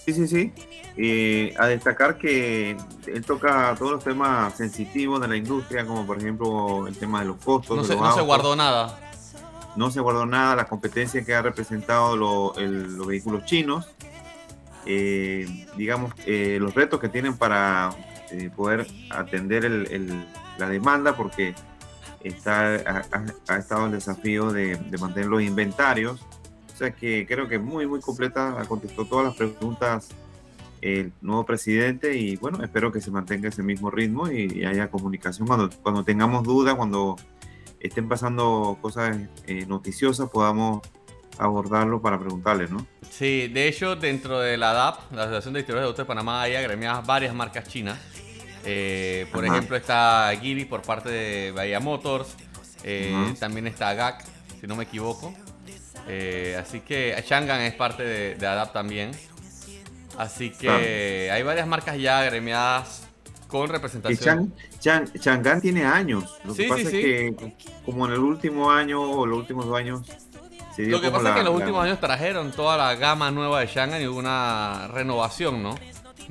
Sí, 0.06 0.14
sí, 0.14 0.28
sí. 0.28 0.54
Eh, 0.98 1.54
a 1.58 1.68
destacar 1.68 2.18
que 2.18 2.76
él 3.08 3.26
toca 3.26 3.76
todos 3.78 3.92
los 3.94 4.04
temas 4.04 4.54
sensitivos 4.56 5.22
de 5.22 5.28
la 5.28 5.36
industria, 5.38 5.86
como 5.86 6.06
por 6.06 6.18
ejemplo 6.18 6.88
el 6.88 6.98
tema 6.98 7.20
de 7.22 7.28
los 7.28 7.38
costos. 7.38 7.78
No 7.78 7.84
se, 7.84 7.96
no 7.96 8.26
guardó 8.26 8.56
nada. 8.56 9.00
no 9.78 9.90
se 9.90 10.02
guardó 10.02 10.26
nada, 10.26 10.56
la 10.56 10.66
competencia 10.66 11.24
que 11.24 11.34
ha 11.34 11.42
representado 11.42 12.18
lo- 12.18 12.54
el- 12.58 12.98
los 12.98 13.08
vehículos 13.08 13.46
chinos, 13.46 13.88
eh, 14.86 15.68
digamos, 15.78 16.14
eh, 16.26 16.58
los 16.60 16.74
retos 16.74 17.00
que 17.00 17.08
tienen 17.10 17.38
para 17.38 17.92
eh, 18.32 18.50
poder 18.56 18.88
atender 19.10 19.66
el- 19.66 19.88
el- 19.92 20.26
la 20.58 20.68
demanda, 20.70 21.16
porque 21.16 21.54
está, 22.24 22.76
ha, 22.76 23.02
ha- 23.12 23.26
ha 23.54 23.58
estado 23.58 23.86
el 23.88 23.92
desafío 23.92 24.52
de, 24.52 24.76
de 24.78 24.98
mantener 24.98 25.30
los 25.30 25.42
inventarios. 25.42 26.26
Sea 26.82 26.96
que 26.96 27.28
creo 27.28 27.48
que 27.48 27.60
muy, 27.60 27.86
muy 27.86 28.00
completa, 28.00 28.56
contestó 28.68 29.06
todas 29.06 29.26
las 29.28 29.36
preguntas 29.36 30.10
el 30.82 31.14
nuevo 31.22 31.46
presidente 31.46 32.18
y 32.18 32.38
bueno, 32.38 32.64
espero 32.64 32.92
que 32.92 33.00
se 33.02 33.12
mantenga 33.12 33.50
ese 33.50 33.62
mismo 33.62 33.92
ritmo 33.92 34.32
y, 34.32 34.52
y 34.52 34.66
haya 34.66 34.90
comunicación 34.90 35.46
cuando, 35.46 35.70
cuando 35.84 36.04
tengamos 36.04 36.44
dudas, 36.44 36.74
cuando 36.74 37.18
estén 37.80 38.10
pasando 38.10 38.80
cosas 38.82 39.16
eh, 39.46 39.68
noticiosas, 39.68 40.28
podamos 40.32 40.82
abordarlo 41.38 42.02
para 42.02 42.20
preguntarle, 42.20 42.68
¿no? 42.68 42.88
Sí, 43.12 43.48
de 43.48 43.68
hecho, 43.68 43.96
dentro 43.96 44.40
de 44.40 44.58
la 44.58 44.74
DAP, 44.74 45.12
la 45.12 45.22
Asociación 45.26 45.54
de 45.54 45.60
Distribuidores 45.60 45.86
de 45.86 45.90
Autos 45.92 46.04
de 46.04 46.08
Panamá, 46.08 46.42
hay 46.42 46.56
agremiadas 46.56 47.06
varias 47.06 47.36
marcas 47.36 47.68
chinas. 47.68 48.00
Eh, 48.66 49.28
por 49.32 49.46
Ajá. 49.46 49.56
ejemplo, 49.56 49.78
está 49.78 50.32
Geely 50.42 50.66
por 50.66 50.82
parte 50.82 51.10
de 51.10 51.52
Bahía 51.52 51.80
Motors. 51.80 52.36
eh. 52.84 53.36
También 53.40 53.68
está 53.68 53.94
GAC, 53.94 54.26
si 54.60 54.66
no 54.66 54.76
me 54.76 54.84
equivoco. 54.86 55.32
Eh, 56.08 56.58
así 56.60 56.82
que 56.82 57.16
Shangan 57.28 57.62
es 57.62 57.74
parte 57.74 58.04
de, 58.04 58.36
de 58.36 58.48
ADAP 58.48 58.74
también. 58.74 59.12
Así 60.18 60.52
que 60.52 61.30
hay 61.32 61.42
varias 61.44 61.68
marcas 61.68 61.98
ya 61.98 62.20
agremiadas 62.20 63.08
con 63.48 63.68
representación. 63.70 64.54
Chang, 64.80 65.06
Chang- 65.14 65.62
tiene 65.62 65.86
años. 65.86 66.38
Lo 66.44 66.54
Sí, 66.54 66.64
que 66.64 66.70
pasa 66.70 66.82
sí, 66.82 66.86
es 66.88 66.92
que 66.92 67.54
como 67.86 68.06
en 68.08 68.14
el 68.14 68.20
último 68.20 68.72
año 68.72 69.02
o 69.02 69.26
los 69.26 69.40
últimos 69.40 69.66
dos 69.66 69.78
años 69.78 70.02
se 70.76 70.84
dio 70.84 70.92
Lo 70.98 71.02
que 71.02 71.12
pasa 71.12 71.30
es 71.30 71.34
que 71.34 71.40
en 71.40 71.46
la- 71.46 71.52
los 71.52 71.60
la- 71.60 71.66
últimos 71.66 71.84
años 71.86 72.00
trajeron 72.00 72.52
toda 72.52 72.78
la 72.78 72.96
gama 72.96 73.30
nueva 73.32 73.60
de 73.62 73.68
Shanghai 73.68 74.04
y 74.04 74.08
hubo 74.08 74.20
una 74.20 74.88
renovación, 74.94 75.62
¿no? 75.64 75.76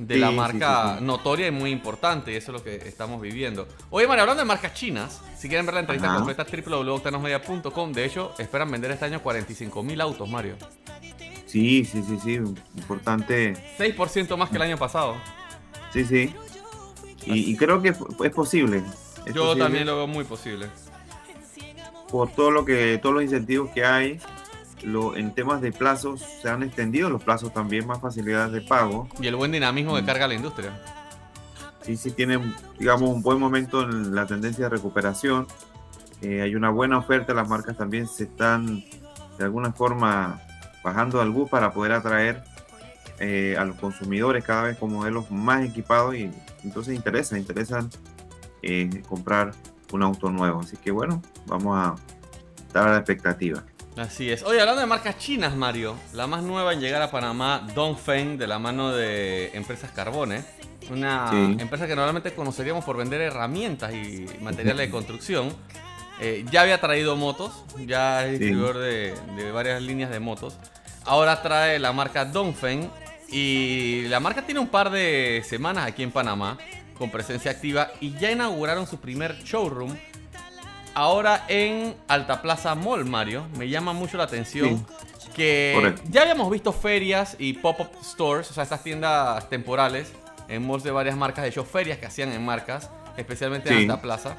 De 0.06 0.14
Sí, 0.14 0.20
la 0.20 0.30
marca 0.30 0.92
sí, 0.94 0.98
sí. 1.00 1.04
notoria 1.04 1.48
y 1.48 1.50
muy 1.50 1.70
importante, 1.70 2.32
y 2.32 2.36
eso 2.36 2.52
es 2.52 2.58
lo 2.58 2.64
que 2.64 2.76
estamos 2.88 3.20
viviendo. 3.20 3.68
Oye, 3.90 4.06
Mario, 4.06 4.22
hablando 4.22 4.40
de 4.42 4.46
marcas 4.46 4.72
chinas, 4.74 5.20
si 5.36 5.48
quieren 5.48 5.66
ver 5.66 5.74
la 5.74 5.80
entrevista 5.80 6.08
Ajá. 6.08 6.16
completa, 6.16 6.44
www.octanosmedia.com. 6.44 7.92
De 7.92 8.04
hecho, 8.04 8.32
esperan 8.38 8.70
vender 8.70 8.90
este 8.92 9.04
año 9.04 9.20
45 9.22 9.82
mil 9.82 10.00
autos, 10.00 10.28
Mario. 10.28 10.56
Sí, 11.46 11.84
sí, 11.84 12.02
sí, 12.06 12.18
sí, 12.22 12.34
importante. 12.34 13.54
6% 13.78 14.36
más 14.36 14.50
que 14.50 14.56
el 14.56 14.62
año 14.62 14.78
pasado. 14.78 15.16
Sí, 15.92 16.04
sí. 16.04 16.34
Y, 17.26 17.50
y 17.52 17.56
creo 17.56 17.82
que 17.82 17.88
es 17.88 18.30
posible. 18.32 18.82
Es 19.26 19.34
Yo 19.34 19.42
posible 19.42 19.64
también 19.64 19.86
lo 19.86 19.96
veo 19.96 20.06
muy 20.06 20.24
posible. 20.24 20.68
Por 22.10 22.30
todo 22.32 22.50
lo 22.50 22.64
que, 22.64 22.98
todos 23.02 23.14
los 23.14 23.24
incentivos 23.24 23.70
que 23.70 23.84
hay, 23.84 24.18
lo, 24.82 25.16
en 25.16 25.34
temas 25.34 25.60
de 25.60 25.72
plazos 25.72 26.20
se 26.42 26.48
han 26.48 26.62
extendido 26.62 27.10
los 27.10 27.22
plazos 27.22 27.52
también, 27.52 27.86
más 27.86 28.00
facilidades 28.00 28.52
de 28.52 28.60
pago. 28.62 29.08
Y 29.20 29.26
el 29.26 29.36
buen 29.36 29.52
dinamismo 29.52 29.94
que 29.96 30.02
Mm. 30.02 30.06
carga 30.06 30.28
la 30.28 30.34
industria. 30.34 30.80
sí, 31.82 31.96
sí 31.96 32.10
tiene, 32.10 32.38
digamos, 32.78 33.08
un 33.10 33.22
buen 33.22 33.38
momento 33.38 33.82
en 33.82 34.14
la 34.14 34.26
tendencia 34.26 34.64
de 34.64 34.70
recuperación. 34.70 35.46
eh, 36.22 36.42
hay 36.42 36.54
una 36.54 36.68
buena 36.68 36.98
oferta, 36.98 37.32
las 37.32 37.48
marcas 37.48 37.78
también 37.78 38.06
se 38.06 38.24
están 38.24 38.84
de 39.38 39.44
alguna 39.44 39.72
forma 39.72 40.38
bajando 40.84 41.18
al 41.22 41.30
bus 41.30 41.48
para 41.48 41.72
poder 41.72 41.92
atraer 41.92 42.44
eh, 43.20 43.56
a 43.58 43.64
los 43.64 43.76
consumidores 43.76 44.44
cada 44.44 44.64
vez 44.64 44.76
con 44.76 44.92
modelos 44.92 45.30
más 45.30 45.64
equipados 45.64 46.14
y 46.16 46.30
entonces 46.62 46.94
interesa, 46.94 47.38
interesan 47.38 47.88
eh, 48.62 49.02
comprar 49.08 49.52
un 49.92 50.02
auto 50.02 50.30
nuevo. 50.30 50.60
Así 50.60 50.76
que 50.76 50.90
bueno, 50.90 51.22
vamos 51.46 51.74
a 51.78 51.94
dar 52.74 52.88
a 52.88 52.92
la 52.92 52.96
expectativa. 52.98 53.62
Así 53.96 54.30
es. 54.30 54.42
Oye, 54.44 54.60
hablando 54.60 54.80
de 54.80 54.86
marcas 54.86 55.18
chinas, 55.18 55.54
Mario, 55.54 55.96
la 56.12 56.26
más 56.26 56.42
nueva 56.42 56.72
en 56.72 56.80
llegar 56.80 57.02
a 57.02 57.10
Panamá, 57.10 57.66
Dongfeng, 57.74 58.38
de 58.38 58.46
la 58.46 58.58
mano 58.58 58.92
de 58.92 59.50
Empresas 59.54 59.90
Carbone. 59.90 60.44
Una 60.90 61.30
empresa 61.58 61.86
que 61.86 61.94
normalmente 61.94 62.32
conoceríamos 62.32 62.84
por 62.84 62.96
vender 62.96 63.20
herramientas 63.20 63.92
y 63.94 64.26
materiales 64.40 64.86
de 64.86 64.90
construcción. 64.90 65.54
Eh, 66.20 66.44
ya 66.50 66.62
había 66.62 66.80
traído 66.80 67.16
motos, 67.16 67.64
ya 67.86 68.26
es 68.26 68.38
distribuidor 68.38 68.78
de, 68.78 69.14
de, 69.36 69.52
varias 69.52 69.80
líneas 69.82 70.10
de 70.10 70.20
motos. 70.20 70.56
Ahora 71.04 71.42
trae 71.42 71.78
la 71.78 71.92
marca 71.92 72.24
Dongfeng 72.24 72.90
y 73.30 74.02
la 74.08 74.20
marca 74.20 74.42
tiene 74.42 74.60
un 74.60 74.68
par 74.68 74.90
de 74.90 75.42
semanas 75.46 75.86
aquí 75.86 76.02
en 76.02 76.10
Panamá 76.10 76.58
con 76.98 77.10
presencia 77.10 77.50
activa 77.50 77.90
y 78.00 78.12
ya 78.18 78.30
inauguraron 78.30 78.86
su 78.86 78.98
primer 79.00 79.42
showroom 79.42 79.96
ahora 80.94 81.44
en 81.48 81.94
Alta 82.08 82.42
Plaza 82.42 82.74
Mall, 82.74 83.04
Mario. 83.04 83.46
Me 83.56 83.68
llama 83.68 83.92
mucho 83.92 84.16
la 84.16 84.24
atención 84.24 84.86
que 85.34 85.94
ya 86.10 86.22
habíamos 86.22 86.50
visto 86.50 86.72
ferias 86.72 87.36
y 87.38 87.54
pop-up 87.54 87.88
stores, 88.02 88.50
o 88.50 88.54
sea, 88.54 88.64
estas 88.64 88.82
tiendas 88.82 89.48
temporales 89.48 90.12
en 90.48 90.66
malls 90.66 90.82
de 90.82 90.90
varias 90.90 91.16
marcas, 91.16 91.44
de 91.44 91.50
hecho, 91.50 91.64
ferias 91.64 91.98
que 91.98 92.06
hacían 92.06 92.32
en 92.32 92.44
marcas, 92.44 92.90
especialmente 93.16 93.70
en 93.70 93.90
Alta 93.90 94.02
Plaza. 94.02 94.36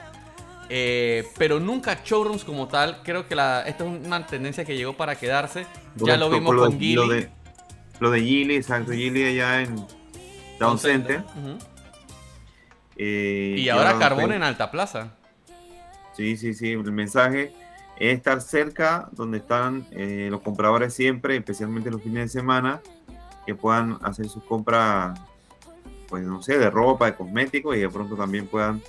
Eh, 0.73 1.25
pero 1.37 1.59
nunca 1.59 1.99
showrooms 2.03 2.43
como 2.43 2.67
tal. 2.67 3.01
Creo 3.03 3.27
que 3.27 3.35
la, 3.35 3.63
esta 3.67 3.85
es 3.85 4.05
una 4.05 4.25
tendencia 4.25 4.63
que 4.63 4.75
llegó 4.75 4.95
para 4.95 5.15
quedarse. 5.15 5.65
ya 5.95 6.17
lo 6.17 6.29
vimos 6.29 6.55
con 6.55 6.79
Gili. 6.79 6.95
Lo 6.95 7.07
de, 7.07 7.29
lo 7.99 8.11
de 8.11 8.21
Gili, 8.21 8.55
exacto, 8.55 8.93
Gili 8.93 9.25
allá 9.25 9.61
en 9.61 9.85
Down 10.59 10.79
Center. 10.79 11.23
Eh, 12.95 13.55
y 13.57 13.69
ahora 13.69 13.97
Carbón 13.97 14.31
en 14.33 14.43
Alta 14.43 14.71
Plaza. 14.71 15.13
Sí, 16.13 16.37
sí, 16.37 16.53
sí. 16.53 16.71
El 16.71 16.91
mensaje 16.91 17.53
es 17.97 18.17
estar 18.17 18.41
cerca 18.41 19.09
donde 19.11 19.37
están 19.37 19.85
eh, 19.91 20.27
los 20.29 20.41
compradores 20.41 20.93
siempre, 20.93 21.37
especialmente 21.37 21.91
los 21.91 22.01
fines 22.01 22.23
de 22.23 22.39
semana, 22.39 22.81
que 23.45 23.55
puedan 23.55 23.97
hacer 24.01 24.27
sus 24.27 24.43
compras, 24.43 25.19
pues 26.09 26.23
no 26.23 26.41
sé, 26.41 26.57
de 26.57 26.69
ropa, 26.69 27.05
de 27.05 27.15
cosméticos 27.15 27.75
y 27.75 27.79
de 27.79 27.89
pronto 27.89 28.15
también 28.15 28.47
puedan 28.47 28.81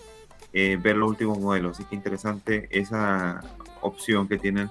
eh, 0.53 0.79
ver 0.81 0.97
los 0.97 1.11
últimos 1.11 1.39
modelos. 1.39 1.79
Así 1.79 1.85
que 1.85 1.95
interesante 1.95 2.69
esa 2.71 3.43
opción 3.81 4.29
que 4.29 4.39
tienen 4.39 4.71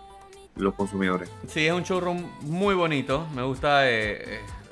los 0.55 0.73
consumidores. 0.73 1.29
Sí, 1.47 1.65
es 1.65 1.73
un 1.73 1.83
showroom 1.83 2.25
muy 2.41 2.75
bonito. 2.75 3.27
Me 3.33 3.43
gusta 3.43 3.83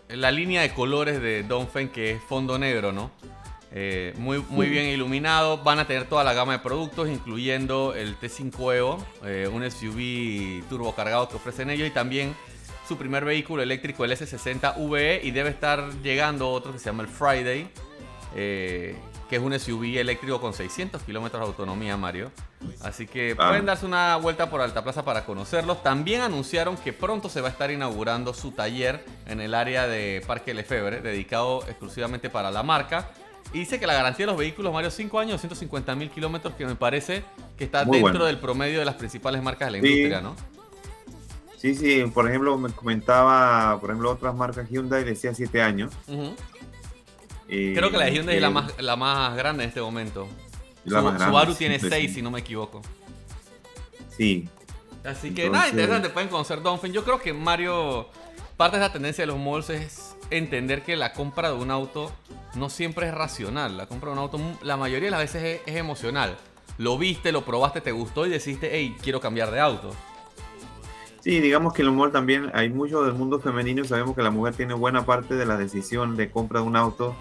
la 0.09 0.31
línea 0.31 0.61
de 0.61 0.73
colores 0.73 1.21
de 1.21 1.43
Donfen, 1.43 1.89
que 1.89 2.11
es 2.11 2.21
fondo 2.23 2.57
negro, 2.57 2.91
¿no? 2.91 3.11
Eh, 3.71 4.13
muy, 4.17 4.43
muy 4.49 4.67
bien 4.67 4.87
iluminado. 4.87 5.59
Van 5.59 5.79
a 5.79 5.85
tener 5.85 6.05
toda 6.05 6.23
la 6.23 6.33
gama 6.33 6.53
de 6.53 6.59
productos, 6.59 7.09
incluyendo 7.09 7.93
el 7.93 8.19
T5 8.19 8.75
Evo, 8.75 9.05
eh, 9.23 9.49
un 9.51 9.69
SUV 9.69 10.67
turbo 10.69 10.93
cargado 10.95 11.29
que 11.29 11.35
ofrecen 11.35 11.69
ellos 11.69 11.87
y 11.87 11.91
también 11.91 12.35
su 12.87 12.97
primer 12.97 13.23
vehículo 13.23 13.61
eléctrico, 13.61 14.05
el 14.05 14.11
S60 14.11 14.75
VE. 14.89 15.21
Y 15.23 15.31
debe 15.31 15.49
estar 15.49 15.91
llegando 16.01 16.49
otro 16.49 16.71
que 16.73 16.79
se 16.79 16.85
llama 16.85 17.03
el 17.03 17.09
Friday, 17.09 17.69
eh, 18.35 18.95
que 19.29 19.35
es 19.35 19.41
un 19.41 19.57
SUV 19.57 19.99
eléctrico 19.99 20.41
con 20.41 20.53
600 20.53 21.03
kilómetros 21.03 21.39
de 21.41 21.47
autonomía, 21.47 21.95
Mario. 21.95 22.31
Así 22.81 23.05
que 23.05 23.35
ah. 23.37 23.49
pueden 23.49 23.67
darse 23.67 23.85
una 23.85 24.15
vuelta 24.15 24.49
por 24.49 24.61
Alta 24.61 24.83
Plaza 24.83 25.05
para 25.05 25.25
conocerlos. 25.25 25.83
También 25.83 26.21
anunciaron 26.21 26.75
que 26.75 26.91
pronto 26.91 27.29
se 27.29 27.39
va 27.39 27.49
a 27.49 27.51
estar 27.51 27.69
inaugurando 27.69 28.33
su 28.33 28.51
taller 28.51 29.05
en 29.27 29.39
el 29.39 29.53
área 29.53 29.85
de 29.85 30.23
Parque 30.25 30.55
Lefebvre, 30.55 31.01
dedicado 31.01 31.63
exclusivamente 31.67 32.31
para 32.31 32.49
la 32.49 32.63
marca. 32.63 33.11
Y 33.53 33.59
dice 33.59 33.79
que 33.79 33.87
la 33.87 33.93
garantía 33.93 34.25
de 34.25 34.31
los 34.31 34.39
vehículos, 34.39 34.71
Mario, 34.71 34.91
5 34.91 35.19
años, 35.19 35.41
150 35.41 35.95
mil 35.95 36.09
kilómetros, 36.11 36.53
que 36.53 36.65
me 36.65 36.75
parece 36.75 37.23
que 37.57 37.63
está 37.63 37.83
dentro 37.83 38.25
del 38.25 38.37
promedio 38.37 38.79
de 38.79 38.85
las 38.85 38.95
principales 38.95 39.41
marcas 39.41 39.67
de 39.67 39.71
la 39.71 39.77
industria, 39.77 40.21
¿no? 40.21 40.35
Sí, 41.57 41.75
sí, 41.75 42.03
por 42.13 42.29
ejemplo, 42.29 42.57
me 42.57 42.69
comentaba, 42.69 43.79
por 43.81 43.89
ejemplo, 43.89 44.11
otras 44.11 44.33
marcas 44.33 44.69
Hyundai 44.69 45.03
decía 45.03 45.33
7 45.33 45.61
años. 45.61 45.91
Creo 47.47 47.89
que 47.91 47.97
la 47.97 48.05
de 48.05 48.13
Hyundai 48.13 48.35
es 48.35 48.41
la 48.41 48.49
más, 48.49 48.73
la 48.79 48.95
más 48.95 49.35
grande 49.35 49.63
en 49.63 49.69
este 49.69 49.81
momento. 49.81 50.27
La 50.85 51.01
Su, 51.01 51.25
Subaru 51.25 51.55
tiene 51.55 51.79
6, 51.79 52.13
si 52.13 52.21
no 52.21 52.31
me 52.31 52.39
equivoco. 52.39 52.81
Sí. 54.15 54.47
Así 55.03 55.33
que 55.33 55.49
nada, 55.49 55.69
interesante, 55.69 56.09
pueden 56.09 56.29
conocer 56.29 56.61
Donphin. 56.61 56.93
Yo 56.93 57.03
creo 57.03 57.19
que 57.19 57.33
Mario, 57.33 58.09
parte 58.59 58.75
de 58.75 58.83
la 58.83 58.91
tendencia 58.91 59.21
de 59.21 59.27
los 59.27 59.39
malls 59.39 59.69
es 59.69 60.17
entender 60.31 60.83
que 60.83 60.97
la 60.97 61.13
compra 61.13 61.49
de 61.49 61.55
un 61.55 61.71
auto 61.71 62.11
no 62.55 62.69
siempre 62.69 63.07
es 63.07 63.13
racional. 63.13 63.77
La 63.77 63.85
compra 63.85 64.09
de 64.09 64.13
un 64.17 64.19
auto, 64.19 64.37
la 64.63 64.75
mayoría 64.75 65.05
de 65.05 65.11
las 65.11 65.21
veces 65.21 65.61
es, 65.65 65.75
emocional. 65.77 66.35
Lo 66.77 66.97
viste, 66.97 67.31
lo 67.31 67.45
probaste, 67.45 67.79
te 67.79 67.93
gustó 67.93 68.25
y 68.25 68.29
decidiste, 68.29 68.69
hey, 68.73 68.97
quiero 69.01 69.21
cambiar 69.21 69.49
de 69.51 69.61
auto. 69.61 69.91
Sí, 71.21 71.39
digamos 71.39 71.71
que 71.71 71.83
el 71.83 71.87
humor 71.87 72.11
también, 72.11 72.51
hay 72.53 72.69
mucho 72.69 73.01
del 73.05 73.13
mundo 73.13 73.39
femenino, 73.39 73.85
sabemos 73.85 74.13
que 74.13 74.23
la 74.23 74.29
mujer 74.29 74.55
tiene 74.55 74.73
buena 74.73 75.05
parte 75.05 75.35
de 75.35 75.45
la 75.45 75.55
decisión 75.55 76.17
de 76.17 76.29
compra 76.29 76.59
de 76.59 76.67
un 76.67 76.75
auto. 76.75 77.15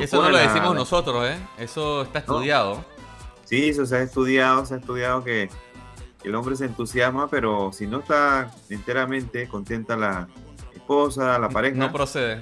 Eso 0.00 0.22
no 0.22 0.30
lo 0.30 0.38
decimos 0.38 0.74
nosotros, 0.74 1.28
¿eh? 1.28 1.36
Eso 1.58 2.00
está 2.00 2.20
estudiado. 2.20 2.82
Sí, 3.44 3.68
eso 3.68 3.84
se 3.84 3.96
ha 3.96 4.02
estudiado, 4.02 4.64
se 4.64 4.72
ha 4.72 4.76
estudiado 4.78 5.22
que 5.24 5.50
el 6.24 6.34
hombre 6.34 6.56
se 6.56 6.64
entusiasma, 6.64 7.28
pero 7.28 7.70
si 7.70 7.86
no 7.86 7.98
está 7.98 8.50
enteramente 8.70 9.46
contenta 9.46 9.94
la 9.94 10.26
esposa, 10.90 11.38
la 11.38 11.48
pareja. 11.48 11.76
No 11.76 11.92
procede 11.92 12.40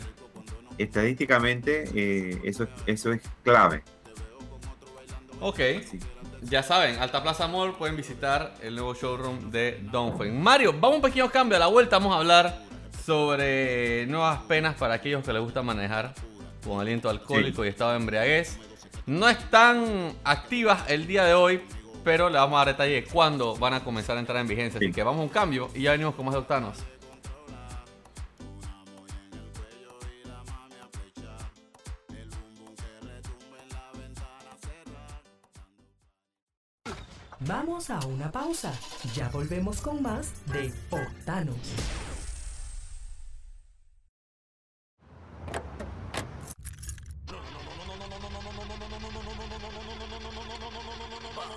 estadísticamente 0.79 1.91
eh, 1.95 2.41
eso, 2.45 2.67
eso 2.87 3.13
es 3.13 3.21
clave. 3.43 3.83
Ok. 5.41 5.61
Ya 6.43 6.63
saben, 6.63 6.99
Alta 7.01 7.23
Plaza 7.23 7.49
Mall 7.49 7.75
pueden 7.75 7.97
visitar 7.97 8.55
el 8.63 8.77
nuevo 8.77 8.95
showroom 8.95 9.51
de 9.51 9.81
Dongfeng. 9.91 10.41
Mario, 10.41 10.73
vamos 10.73 10.97
un 10.97 11.03
pequeño 11.03 11.31
cambio. 11.31 11.57
A 11.57 11.59
la 11.61 11.67
vuelta 11.67 11.99
vamos 11.99 12.15
a 12.15 12.19
hablar 12.21 12.63
sobre 13.05 14.07
nuevas 14.07 14.41
penas 14.43 14.77
para 14.77 14.95
aquellos 14.95 15.25
que 15.25 15.33
les 15.33 15.43
gusta 15.43 15.63
manejar 15.63 16.15
con 16.65 16.81
aliento 16.81 17.11
alcohólico 17.11 17.65
y 17.65 17.69
estado 17.69 17.91
de 17.91 17.97
embriaguez. 17.97 18.59
No 19.07 19.29
están 19.29 20.13
activas 20.23 20.85
el 20.89 21.07
día 21.07 21.25
de 21.25 21.35
hoy, 21.35 21.61
pero 22.05 22.31
le 22.31 22.39
vamos 22.39 22.57
a 22.57 22.59
dar 22.65 22.69
detalle 22.69 22.95
de 22.95 23.05
cuándo 23.05 23.57
van 23.57 23.75
a 23.75 23.85
comenzar 23.85 24.17
a 24.17 24.21
entrar 24.21 24.39
en 24.39 24.47
vigencia. 24.47 24.79
Así 24.79 24.93
que 24.93 25.03
vamos 25.03 25.21
a 25.21 25.23
un 25.25 25.29
cambio 25.29 25.71
y 25.75 25.83
ya 25.83 25.93
venimos 25.93 26.15
con 26.15 26.25
más 26.25 26.35
de 26.35 26.41
Octanos. 26.41 26.79
Vamos 37.89 38.05
a 38.05 38.09
una 38.09 38.31
pausa. 38.31 38.73
Ya 39.15 39.29
volvemos 39.29 39.81
con 39.81 40.03
más 40.03 40.33
de 40.47 40.73
Octanos. 40.91 41.57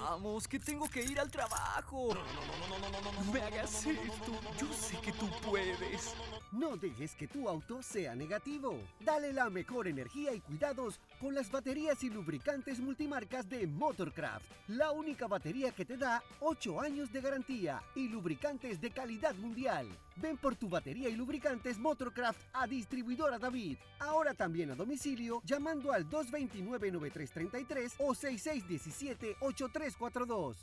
Vamos, 0.02 0.48
que 0.48 0.60
tengo 0.60 0.88
que 0.90 1.04
ir 1.04 1.20
al 1.20 1.30
trabajo. 1.30 2.10
No 3.26 3.32
me 3.32 3.42
hagas 3.42 3.86
esto. 3.86 4.40
Yo 4.58 4.74
sé 4.74 4.98
que 5.00 5.12
tú 5.12 5.30
puedes. 5.42 6.14
No 6.52 6.76
dejes 6.76 7.16
que 7.16 7.30
tu 7.30 7.48
auto 7.48 7.82
sea 7.82 8.14
negativo. 8.14 8.78
Dale 9.00 9.32
la 9.32 9.50
mejor 9.50 9.88
energía 9.88 10.34
y 10.34 10.42
cuidados 10.42 11.00
con 11.22 11.34
las 11.34 11.50
baterías 11.50 12.04
y 12.04 12.10
lubricantes 12.10 12.82
multimarcas 12.82 13.48
de 13.48 13.66
Motorcraft. 13.68 14.52
La 14.68 14.92
única 14.92 15.28
batería 15.28 15.72
que 15.72 15.86
te 15.86 15.96
da 15.96 16.22
8 16.42 16.82
años 16.82 17.10
de 17.14 17.22
garantía 17.22 17.82
y 17.96 18.10
lubricantes 18.10 18.82
de 18.82 18.92
calidad 18.92 19.34
mundial. 19.36 19.88
Ven 20.18 20.36
por 20.36 20.58
tu 20.58 20.68
batería 20.68 21.08
y 21.08 21.16
lubricantes 21.16 21.80
Motorcraft 21.80 22.42
a 22.52 22.68
distribuidora 22.68 23.40
David. 23.40 23.78
Ahora 24.00 24.34
también 24.34 24.72
a 24.72 24.76
domicilio 24.76 25.42
llamando 25.46 25.94
al 25.94 26.10
229-9333 26.10 27.94
o 28.00 28.14
6617-8342. 28.14 30.58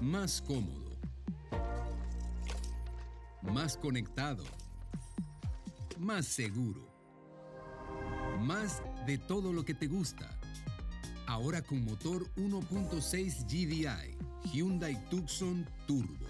Más 0.00 0.40
cómodo 0.42 0.95
más 3.52 3.76
conectado, 3.76 4.44
más 5.98 6.24
seguro, 6.26 6.88
más 8.40 8.82
de 9.06 9.18
todo 9.18 9.52
lo 9.52 9.64
que 9.64 9.74
te 9.74 9.86
gusta. 9.86 10.36
Ahora 11.26 11.62
con 11.62 11.84
motor 11.84 12.26
1.6 12.36 13.44
GDI, 13.46 14.16
Hyundai 14.52 14.96
Tucson 15.08 15.64
Turbo. 15.86 16.26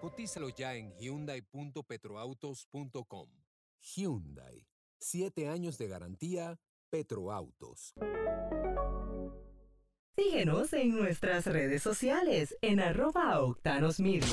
Cotízalo 0.00 0.48
ya 0.50 0.74
en 0.74 0.92
hyundai.petroautos.com. 0.98 3.28
Hyundai, 3.80 4.66
7 4.98 5.48
años 5.48 5.78
de 5.78 5.88
garantía, 5.88 6.60
Petroautos. 6.90 7.94
Síguenos 10.16 10.72
en 10.72 10.96
nuestras 10.96 11.46
redes 11.46 11.82
sociales 11.82 12.56
en 12.60 12.80
arroba 12.80 13.40
Octanos 13.40 14.00
Media. 14.00 14.26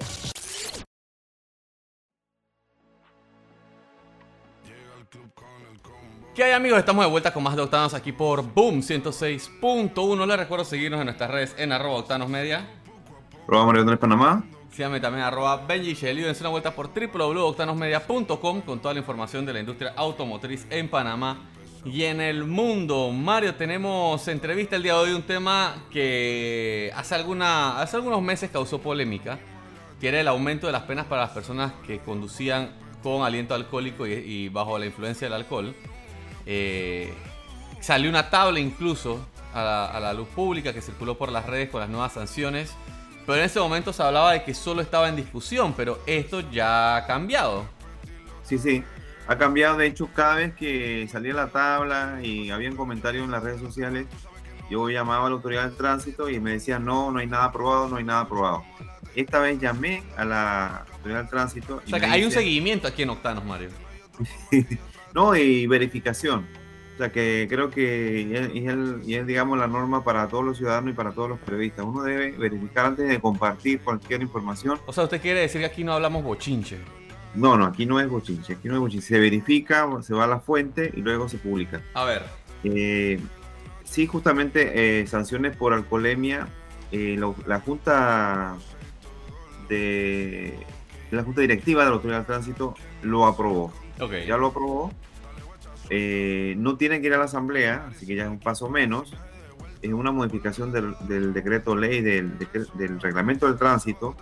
¿Qué 6.38 6.44
hay 6.44 6.51
amigos? 6.51 6.77
Estamos 6.77 7.03
de 7.03 7.10
vuelta 7.10 7.34
con 7.34 7.41
más 7.41 7.56
de 7.56 7.63
Octanos 7.63 7.96
aquí 7.96 8.12
por 8.12 8.44
Boom 8.44 8.82
106.1. 8.82 10.27
Les 10.27 10.38
recuerdo 10.38 10.63
seguirnos 10.65 11.00
en 11.00 11.06
nuestras 11.06 11.32
redes 11.32 11.56
en 11.58 11.72
arroba 11.72 11.96
Octanos 11.96 12.29
Media. 12.29 12.63
Programa 13.48 13.65
Mario 13.65 13.82
Andrés 13.82 13.98
Panamá. 13.98 14.44
Síganme 14.70 15.00
también 15.00 15.25
arroba 15.25 15.65
Benji 15.65 15.96
Shelley. 15.96 16.24
Dense 16.24 16.44
una 16.44 16.51
vuelta 16.51 16.75
por 16.75 16.91
www.octanosmedia.com 16.94 18.62
con 18.62 18.79
toda 18.79 18.94
la 18.94 19.00
información 19.00 19.48
de 19.48 19.53
la 19.53 19.62
industria 19.62 19.94
automotriz 19.96 20.67
en 20.70 20.88
Panamá 20.89 21.39
y 21.84 22.03
en 22.03 22.22
el 22.22 22.44
mundo. 22.44 23.10
Mario, 23.12 23.56
tenemos 23.56 24.27
entrevista 24.27 24.75
el 24.75 24.84
día 24.84 24.94
de 24.94 25.00
hoy, 25.00 25.13
un 25.13 25.24
tema 25.24 25.88
que 25.89 26.94
hace, 26.96 27.15
alguna, 27.15 27.82
hace 27.82 27.96
algunos 27.96 28.22
meses 28.22 28.51
causó 28.51 28.79
polémica, 28.79 29.39
que 30.00 30.10
era 30.10 30.22
el 30.22 30.27
aumento 30.27 30.67
de 30.67 30.74
las 30.74 30.84
penas 30.84 31.08
para 31.08 31.24
las 31.24 31.32
personas 31.32 31.74
que 31.88 31.98
conducían 31.98 32.70
con 33.01 33.24
aliento 33.24 33.56
alcohólico 33.56 34.06
y, 34.06 34.13
y 34.13 34.50
bajo 34.50 34.77
la 34.77 34.86
influencia 34.86 35.25
del 35.25 35.34
alcohol. 35.34 35.75
Eh, 36.48 37.13
salió 37.82 38.10
una 38.10 38.30
tabla 38.30 38.60
incluso 38.60 39.20
a 39.54 39.62
la, 39.62 39.86
a 39.86 40.00
la 40.00 40.13
luz 40.13 40.27
pública 40.30 40.74
que 40.74 40.82
circuló 40.82 41.18
por 41.18 41.32
las 41.32 41.46
redes 41.46 41.70
con 41.70 41.82
las 41.82 41.89
nuevas 41.89 42.13
sanciones. 42.13 42.74
Pero 43.25 43.39
en 43.39 43.46
ese 43.46 43.60
momento 43.60 43.92
se 43.92 44.01
hablaba 44.01 44.32
de 44.32 44.44
que 44.44 44.54
solo 44.54 44.82
estaba 44.82 45.10
en 45.10 45.18
discusión, 45.18 45.74
pero 45.75 46.00
esto 46.08 46.50
ya 46.50 46.96
ha 46.96 47.06
cambiado. 47.06 47.66
Sí, 48.44 48.58
sí. 48.58 48.84
Ha 49.27 49.38
cambiado, 49.38 49.77
de 49.77 49.88
hecho, 49.88 50.08
cada 50.13 50.36
vez 50.36 50.56
que 50.56 51.06
salía 51.12 51.34
la 51.34 51.50
tabla 51.50 52.22
y 52.24 52.50
había 52.50 52.70
un 52.70 52.77
comentario 52.77 53.25
en 53.25 53.32
las 53.32 53.44
redes 53.44 53.60
sociales, 53.60 54.08
yo 54.70 54.89
llamaba 54.89 55.25
a 55.25 55.30
la 55.30 55.36
autoridad 55.36 55.66
del 55.66 55.75
tránsito 55.75 56.30
y 56.30 56.39
me 56.39 56.51
decían, 56.51 56.86
no, 56.86 57.12
no 57.12 57.20
hay 57.20 57.27
nada 57.27 57.46
aprobado, 57.46 57.89
no 57.89 57.98
hay 57.98 58.06
nada 58.06 58.22
aprobado. 58.22 58.63
Esta 59.16 59.39
vez 59.39 59.60
llamé 59.60 60.04
a 60.16 60.24
la 60.24 60.86
autoridad 60.94 61.20
del 61.20 61.30
tránsito. 61.30 61.82
O 61.86 61.89
sea, 61.89 62.00
que 62.00 62.06
hay 62.06 62.24
un 62.24 62.32
seguimiento 62.32 62.88
aquí 62.88 63.04
en 63.04 63.10
Octanos, 63.10 63.44
Mario. 63.44 63.70
No, 65.13 65.35
y 65.35 65.67
verificación. 65.67 66.45
O 66.95 66.97
sea, 66.97 67.11
que 67.11 67.45
creo 67.49 67.69
que 67.69 68.21
es, 68.33 68.49
es 68.55 68.67
el- 68.67 69.01
y 69.05 69.15
es, 69.15 69.27
digamos, 69.27 69.57
la 69.59 69.67
norma 69.67 70.03
para 70.03 70.27
todos 70.27 70.43
los 70.43 70.57
ciudadanos 70.57 70.91
y 70.91 70.93
para 70.93 71.11
todos 71.11 71.29
los 71.29 71.39
periodistas. 71.39 71.85
Uno 71.85 72.01
debe 72.03 72.31
verificar 72.31 72.87
antes 72.87 73.07
de 73.07 73.19
compartir 73.19 73.81
cualquier 73.81 74.21
información. 74.21 74.79
O 74.87 74.93
sea, 74.93 75.03
usted 75.03 75.21
quiere 75.21 75.41
decir 75.41 75.61
que 75.61 75.67
aquí 75.67 75.83
no 75.83 75.93
hablamos 75.93 76.23
bochinche. 76.23 76.77
No, 77.35 77.55
no, 77.55 77.65
aquí 77.65 77.85
no 77.85 77.99
es 77.99 78.09
bochinche. 78.09 78.53
Aquí 78.53 78.67
no 78.67 78.75
es 78.75 78.79
bochinche. 78.79 79.05
Se 79.07 79.19
verifica, 79.19 79.87
se 80.01 80.13
va 80.15 80.23
a 80.23 80.27
la 80.27 80.39
fuente 80.39 80.91
y 80.95 81.01
luego 81.01 81.29
se 81.29 81.37
publica. 81.37 81.81
A 81.93 82.03
ver, 82.03 82.23
Eh, 82.63 83.19
sí, 83.83 84.07
justamente 84.07 85.01
eh, 85.01 85.05
sanciones 85.07 85.55
por 85.55 85.73
alcoholemia. 85.73 86.47
eh, 86.91 87.15
lo- 87.19 87.35
la 87.45 87.59
Junta 87.59 88.55
de 89.69 90.53
la 91.11 91.21
Junta 91.23 91.41
Directiva 91.41 91.83
de 91.83 91.89
la 91.89 91.95
Autoridad 91.95 92.19
del 92.19 92.25
Tránsito 92.27 92.75
lo 93.03 93.25
aprobó. 93.25 93.71
Ya 94.25 94.38
lo 94.38 94.48
aprobó. 94.48 94.92
Eh, 95.89 96.56
no 96.58 96.77
tiene 96.77 97.01
que 97.01 97.08
ir 97.08 97.13
a 97.13 97.18
la 97.18 97.25
Asamblea, 97.25 97.88
así 97.89 98.06
que 98.06 98.16
ya 98.16 98.24
es 98.24 98.30
un 98.30 98.39
paso 98.39 98.70
menos. 98.70 99.13
Es 99.82 99.94
una 99.94 100.12
modificación 100.12 100.72
del, 100.72 100.96
del 101.08 101.34
decreto 101.34 101.75
ley 101.75 102.01
del 102.01 102.38
reglamento 103.00 103.48
del 103.48 103.58
tránsito. 103.58 104.16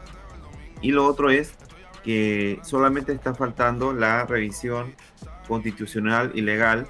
Y 0.82 0.92
lo 0.92 1.06
otro 1.06 1.30
es 1.30 1.56
que 2.04 2.60
solamente 2.64 3.12
está 3.12 3.34
faltando 3.34 3.92
la 3.92 4.26
revisión 4.26 4.94
constitucional 5.48 6.32
y 6.36 6.42
legal, 6.42 6.88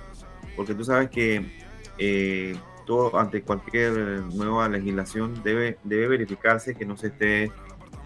porque 0.56 0.76
tú 0.76 0.84
sabes 0.84 1.10
que 1.10 1.64
eh, 1.98 2.56
todo 2.86 3.18
ante 3.18 3.42
cualquier 3.42 3.94
nueva 4.34 4.68
legislación 4.68 5.42
debe, 5.44 5.78
debe 5.84 6.10
verificarse 6.10 6.76
que 6.76 6.86
no 6.86 6.98
se 6.98 7.08
esté 7.08 7.52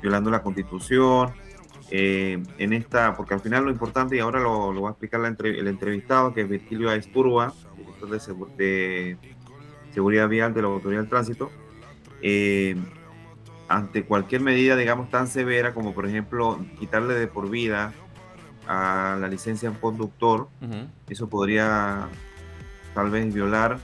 violando 0.01 0.29
la 0.29 0.43
constitución, 0.43 1.33
eh, 1.91 2.41
en 2.57 2.73
esta, 2.73 3.15
porque 3.15 3.33
al 3.33 3.39
final 3.41 3.65
lo 3.65 3.71
importante, 3.71 4.15
y 4.15 4.19
ahora 4.19 4.39
lo, 4.39 4.71
lo 4.71 4.81
va 4.83 4.89
a 4.89 4.91
explicar 4.91 5.19
la 5.21 5.27
entre- 5.27 5.59
el 5.59 5.67
entrevistado, 5.67 6.33
que 6.33 6.41
es 6.41 6.49
Virgilio 6.49 6.89
Aesturba, 6.89 7.53
director 7.77 8.09
de, 8.09 8.17
Segu- 8.17 8.55
de 8.55 9.17
Seguridad 9.93 10.27
Vial 10.29 10.53
de 10.53 10.61
la 10.61 10.67
Autoridad 10.67 11.01
del 11.01 11.09
Tránsito, 11.09 11.51
eh, 12.21 12.75
ante 13.67 14.03
cualquier 14.03 14.41
medida, 14.41 14.75
digamos, 14.75 15.09
tan 15.09 15.27
severa 15.27 15.73
como, 15.73 15.93
por 15.93 16.05
ejemplo, 16.07 16.59
quitarle 16.79 17.13
de 17.13 17.27
por 17.27 17.49
vida 17.49 17.93
a 18.67 19.17
la 19.19 19.27
licencia 19.27 19.69
un 19.69 19.77
conductor, 19.77 20.47
eso 21.07 21.27
podría 21.29 22.07
tal 22.93 23.09
vez 23.09 23.33
violar 23.33 23.79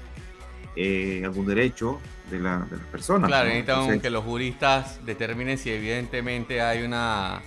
eh, 0.75 1.21
algún 1.23 1.45
derecho 1.45 1.99
de 2.29 2.39
la, 2.39 2.59
de 2.69 2.77
las 2.77 2.85
personas. 2.87 3.29
Claro, 3.29 3.45
¿no? 3.47 3.53
necesitan 3.53 3.79
Entonces, 3.79 4.01
que 4.01 4.09
los 4.09 4.23
juristas 4.23 4.99
determinen 5.05 5.57
si 5.57 5.71
evidentemente 5.71 6.61
hay 6.61 6.83
una... 6.83 7.41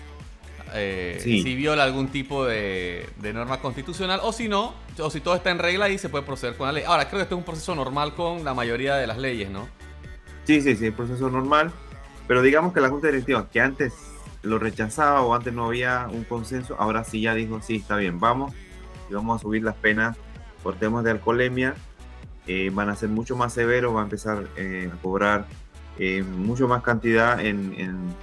eh, 0.75 1.19
Sí. 1.23 1.43
Si 1.43 1.55
viola 1.55 1.85
algún 1.85 2.09
tipo 2.09 2.45
de, 2.45 3.09
de 3.21 3.33
norma 3.33 3.61
constitucional 3.61 4.21
o 4.23 4.33
si 4.33 4.49
no, 4.49 4.75
o 4.99 5.11
si 5.11 5.21
todo 5.21 5.35
está 5.35 5.51
en 5.51 5.59
regla 5.59 5.89
y 5.89 5.99
se 5.99 6.09
puede 6.09 6.25
proceder 6.25 6.57
con 6.57 6.67
la 6.67 6.73
ley. 6.73 6.85
Ahora, 6.87 7.07
creo 7.09 7.19
que 7.19 7.23
esto 7.25 7.35
es 7.35 7.39
un 7.39 7.45
proceso 7.45 7.75
normal 7.75 8.15
con 8.15 8.45
la 8.45 8.55
mayoría 8.55 8.97
de 8.97 9.07
las 9.07 9.19
leyes, 9.19 9.51
¿no? 9.51 9.69
Sí, 10.45 10.61
sí, 10.63 10.77
sí, 10.77 10.87
el 10.87 10.93
proceso 10.93 11.29
normal. 11.31 11.71
Pero 12.27 12.43
digamos 12.43 12.73
que 12.73 12.81
la 12.81 12.89
Junta 12.91 13.09
Directiva, 13.09 13.49
que 13.51 13.61
antes 13.61 13.95
lo 14.43 14.59
rechazaba 14.59 15.23
o 15.23 15.35
antes 15.35 15.53
no 15.53 15.67
había 15.67 16.09
un 16.11 16.25
consenso, 16.25 16.77
ahora 16.79 17.05
sí 17.05 17.21
ya 17.23 17.35
dijo, 17.35 17.61
sí, 17.63 17.77
está 17.77 17.97
bien, 17.97 18.21
vamos 18.21 18.53
y 19.11 19.15
vamos 19.15 19.39
a 19.41 19.43
subir 19.43 19.63
las 19.63 19.75
penas 19.75 20.17
por 20.63 20.77
temas 20.77 21.05
de 21.05 21.11
alcoholemia. 21.13 21.75
eh, 22.47 22.71
van 22.73 22.89
a 22.89 22.97
ser 22.97 23.09
mucho 23.11 23.37
más 23.37 23.53
severos, 23.53 23.95
va 23.95 24.01
a 24.01 24.05
empezar 24.05 24.47
eh, 24.57 24.91
a 24.93 24.97
cobrar 25.03 25.47
mucho 26.37 26.69
más 26.69 26.83
cantidad 26.83 27.41
en, 27.45 27.75
en- 27.77 28.15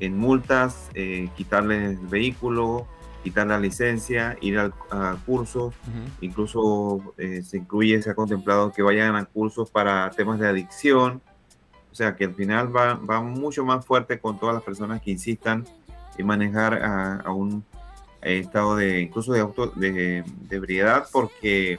en 0.00 0.18
multas, 0.18 0.90
eh, 0.94 1.28
quitarle 1.36 1.86
el 1.86 1.96
vehículo, 1.96 2.86
quitar 3.22 3.46
la 3.46 3.58
licencia, 3.58 4.36
ir 4.40 4.58
al, 4.58 4.72
a 4.90 5.16
cursos, 5.26 5.74
incluso 6.20 7.14
eh, 7.18 7.42
se 7.42 7.56
incluye, 7.56 8.00
se 8.00 8.10
ha 8.10 8.14
contemplado 8.14 8.72
que 8.72 8.82
vayan 8.82 9.16
a 9.16 9.24
cursos 9.24 9.70
para 9.70 10.10
temas 10.10 10.38
de 10.38 10.48
adicción. 10.48 11.20
O 11.90 11.94
sea 11.96 12.14
que 12.14 12.24
al 12.24 12.34
final 12.34 12.76
va, 12.76 12.94
va 12.94 13.22
mucho 13.22 13.64
más 13.64 13.84
fuerte 13.84 14.20
con 14.20 14.38
todas 14.38 14.54
las 14.54 14.62
personas 14.62 15.00
que 15.00 15.12
insistan 15.12 15.64
en 16.18 16.26
manejar 16.26 16.74
a, 16.74 17.16
a 17.16 17.32
un 17.32 17.64
eh, 18.22 18.38
estado 18.38 18.76
de 18.76 19.00
incluso 19.00 19.32
de 19.32 19.40
auto 19.40 19.68
de, 19.68 20.22
de 20.48 20.56
ebriedad, 20.56 21.06
porque 21.10 21.78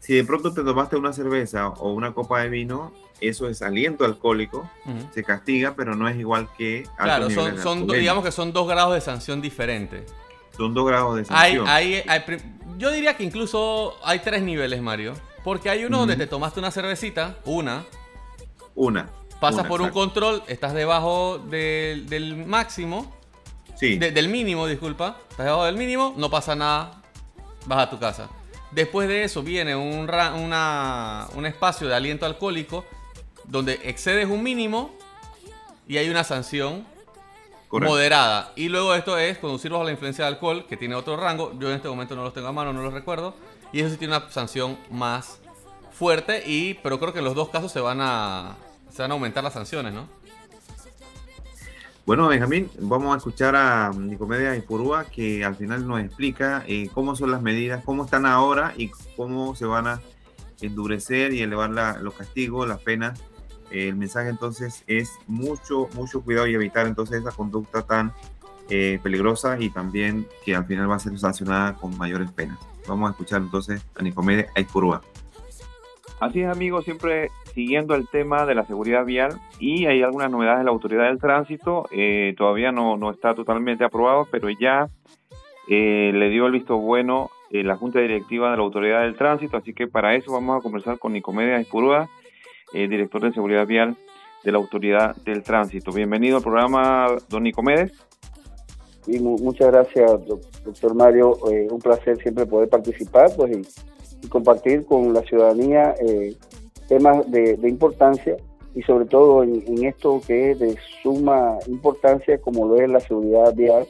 si 0.00 0.14
de 0.14 0.24
pronto 0.24 0.52
te 0.52 0.64
tomaste 0.64 0.96
una 0.96 1.12
cerveza 1.12 1.68
o 1.68 1.92
una 1.92 2.12
copa 2.12 2.40
de 2.40 2.48
vino, 2.48 2.92
eso 3.20 3.48
es 3.48 3.62
aliento 3.62 4.04
alcohólico, 4.04 4.68
se 5.12 5.22
castiga, 5.24 5.74
pero 5.76 5.94
no 5.94 6.08
es 6.08 6.16
igual 6.18 6.48
que 6.56 6.86
Claro, 6.96 7.30
son, 7.30 7.58
son 7.58 7.86
do- 7.86 7.94
digamos 7.94 8.24
que 8.24 8.32
son 8.32 8.52
dos 8.52 8.66
grados 8.68 8.94
de 8.94 9.00
sanción 9.00 9.40
diferentes. 9.42 10.10
son 10.56 10.74
dos 10.74 10.86
grados 10.86 11.16
de 11.16 11.24
sanción. 11.24 11.66
hay, 11.68 12.02
yo 12.78 12.90
diría 12.90 13.16
que 13.16 13.24
incluso 13.24 13.96
hay 14.04 14.18
tres 14.20 14.42
niveles, 14.42 14.80
Mario. 14.82 15.14
Porque 15.42 15.70
hay 15.70 15.84
uno 15.86 16.00
donde 16.00 16.16
te 16.16 16.26
tomaste 16.26 16.60
una 16.60 16.70
cervecita, 16.70 17.38
una, 17.46 17.84
Una. 18.74 19.08
pasas 19.40 19.60
una, 19.60 19.68
por 19.70 19.80
un 19.80 19.88
control, 19.88 20.42
estás 20.48 20.74
debajo 20.74 21.38
del, 21.38 22.06
del 22.10 22.36
máximo, 22.46 23.10
Sí. 23.74 23.96
de- 23.96 24.10
del 24.10 24.28
mínimo, 24.28 24.66
disculpa, 24.66 25.16
estás 25.30 25.46
debajo 25.46 25.64
del 25.64 25.76
mínimo, 25.78 26.12
no 26.18 26.28
pasa 26.28 26.54
nada, 26.54 27.00
vas 27.64 27.78
a 27.86 27.88
tu 27.90 27.98
casa. 27.98 28.28
Después 28.72 29.08
de 29.08 29.24
eso 29.24 29.42
viene 29.42 29.74
un, 29.74 30.00
una- 30.10 31.26
un 31.34 31.46
espacio 31.46 31.88
de 31.88 31.94
aliento 31.94 32.26
alcohólico 32.26 32.84
donde 33.50 33.80
excedes 33.84 34.26
un 34.28 34.42
mínimo 34.42 34.90
y 35.86 35.98
hay 35.98 36.08
una 36.08 36.24
sanción 36.24 36.86
correcto. 37.68 37.92
moderada. 37.92 38.52
Y 38.56 38.68
luego 38.68 38.94
esto 38.94 39.18
es 39.18 39.38
conducir 39.38 39.70
bajo 39.72 39.84
la 39.84 39.90
influencia 39.90 40.24
de 40.24 40.28
alcohol, 40.28 40.64
que 40.68 40.76
tiene 40.76 40.94
otro 40.94 41.16
rango. 41.16 41.52
Yo 41.58 41.68
en 41.68 41.76
este 41.76 41.88
momento 41.88 42.16
no 42.16 42.22
los 42.22 42.32
tengo 42.32 42.48
a 42.48 42.52
mano, 42.52 42.72
no 42.72 42.82
los 42.82 42.94
recuerdo. 42.94 43.34
Y 43.72 43.80
eso 43.80 43.90
sí 43.90 43.96
tiene 43.96 44.16
una 44.16 44.30
sanción 44.30 44.78
más 44.90 45.38
fuerte. 45.92 46.42
Y, 46.46 46.74
pero 46.74 46.98
creo 46.98 47.12
que 47.12 47.18
en 47.18 47.24
los 47.24 47.34
dos 47.34 47.48
casos 47.50 47.70
se 47.72 47.80
van 47.80 47.98
a, 48.00 48.56
se 48.90 49.02
van 49.02 49.10
a 49.10 49.14
aumentar 49.14 49.42
las 49.44 49.52
sanciones, 49.52 49.92
¿no? 49.92 50.08
Bueno, 52.06 52.26
Benjamín, 52.28 52.68
vamos 52.80 53.14
a 53.14 53.18
escuchar 53.18 53.54
a 53.54 53.90
Nicomedia 53.94 54.56
Ipurúa 54.56 55.04
que 55.04 55.44
al 55.44 55.54
final 55.54 55.86
nos 55.86 56.00
explica 56.00 56.64
eh, 56.66 56.88
cómo 56.92 57.14
son 57.14 57.30
las 57.30 57.40
medidas, 57.42 57.84
cómo 57.84 58.04
están 58.04 58.26
ahora 58.26 58.74
y 58.76 58.90
cómo 59.16 59.54
se 59.54 59.64
van 59.66 59.86
a 59.86 60.00
endurecer 60.60 61.32
y 61.32 61.42
elevar 61.42 61.70
la- 61.70 61.98
los 61.98 62.14
castigos, 62.14 62.66
las 62.66 62.80
penas. 62.80 63.20
El 63.70 63.96
mensaje 63.96 64.28
entonces 64.28 64.84
es 64.86 65.18
mucho, 65.26 65.88
mucho 65.94 66.22
cuidado 66.22 66.46
y 66.46 66.54
evitar 66.54 66.86
entonces 66.86 67.20
esa 67.20 67.30
conducta 67.30 67.82
tan 67.82 68.12
eh, 68.68 68.98
peligrosa 69.02 69.58
y 69.60 69.70
también 69.70 70.26
que 70.44 70.54
al 70.54 70.64
final 70.64 70.90
va 70.90 70.96
a 70.96 70.98
ser 70.98 71.18
sancionada 71.18 71.74
con 71.74 71.96
mayores 71.98 72.30
penas. 72.30 72.58
Vamos 72.86 73.08
a 73.08 73.12
escuchar 73.12 73.40
entonces 73.42 73.84
a 73.98 74.02
Nicomedia 74.02 74.46
Ipurúa. 74.56 75.02
Así 76.20 76.42
es, 76.42 76.48
amigos, 76.48 76.84
siempre 76.84 77.30
siguiendo 77.54 77.94
el 77.94 78.06
tema 78.08 78.46
de 78.46 78.54
la 78.54 78.66
seguridad 78.66 79.04
vial 79.04 79.40
y 79.58 79.86
hay 79.86 80.02
algunas 80.02 80.30
novedades 80.30 80.58
de 80.58 80.64
la 80.64 80.70
autoridad 80.70 81.04
del 81.04 81.18
tránsito. 81.18 81.88
eh, 81.90 82.34
todavía 82.36 82.72
no, 82.72 82.96
no 82.96 83.10
está 83.10 83.34
totalmente 83.34 83.84
aprobado, 83.84 84.28
pero 84.30 84.48
ya 84.50 84.88
eh, 85.68 86.10
le 86.12 86.30
dio 86.30 86.46
el 86.46 86.52
visto 86.52 86.76
bueno 86.76 87.30
eh, 87.50 87.62
la 87.64 87.76
Junta 87.76 88.00
Directiva 88.00 88.50
de 88.50 88.56
la 88.56 88.62
Autoridad 88.62 89.02
del 89.02 89.16
Tránsito. 89.16 89.56
Así 89.56 89.72
que 89.72 89.86
para 89.86 90.14
eso 90.14 90.32
vamos 90.32 90.58
a 90.58 90.62
conversar 90.62 90.98
con 90.98 91.12
Nicomedia 91.12 91.58
Espurúa, 91.58 92.08
eh, 92.72 92.88
director 92.88 93.22
de 93.22 93.32
seguridad 93.32 93.66
vial 93.66 93.96
de 94.44 94.52
la 94.52 94.58
Autoridad 94.58 95.16
del 95.24 95.42
Tránsito. 95.42 95.92
Bienvenido 95.92 96.38
al 96.38 96.42
programa, 96.42 97.08
don 97.28 97.42
Nicomedes. 97.42 97.92
Y 99.06 99.18
muchas 99.18 99.68
gracias, 99.68 100.10
doctor 100.64 100.94
Mario. 100.94 101.36
Eh, 101.50 101.68
un 101.70 101.80
placer 101.80 102.18
siempre 102.18 102.46
poder 102.46 102.68
participar 102.68 103.30
pues, 103.36 103.56
y, 104.22 104.28
compartir 104.28 104.84
con 104.84 105.12
la 105.12 105.22
ciudadanía 105.22 105.94
eh, 106.00 106.36
temas 106.88 107.28
de, 107.30 107.58
importancia 107.64 108.36
y 108.74 108.82
sobre 108.82 109.06
todo 109.06 109.42
en, 109.42 109.84
esto 109.84 110.20
que 110.26 110.52
es 110.52 110.58
de 110.58 110.76
suma 111.02 111.58
importancia 111.66 112.38
como 112.38 112.66
lo 112.66 112.80
es 112.80 112.88
la 112.88 113.00
seguridad 113.00 113.54
vial. 113.54 113.86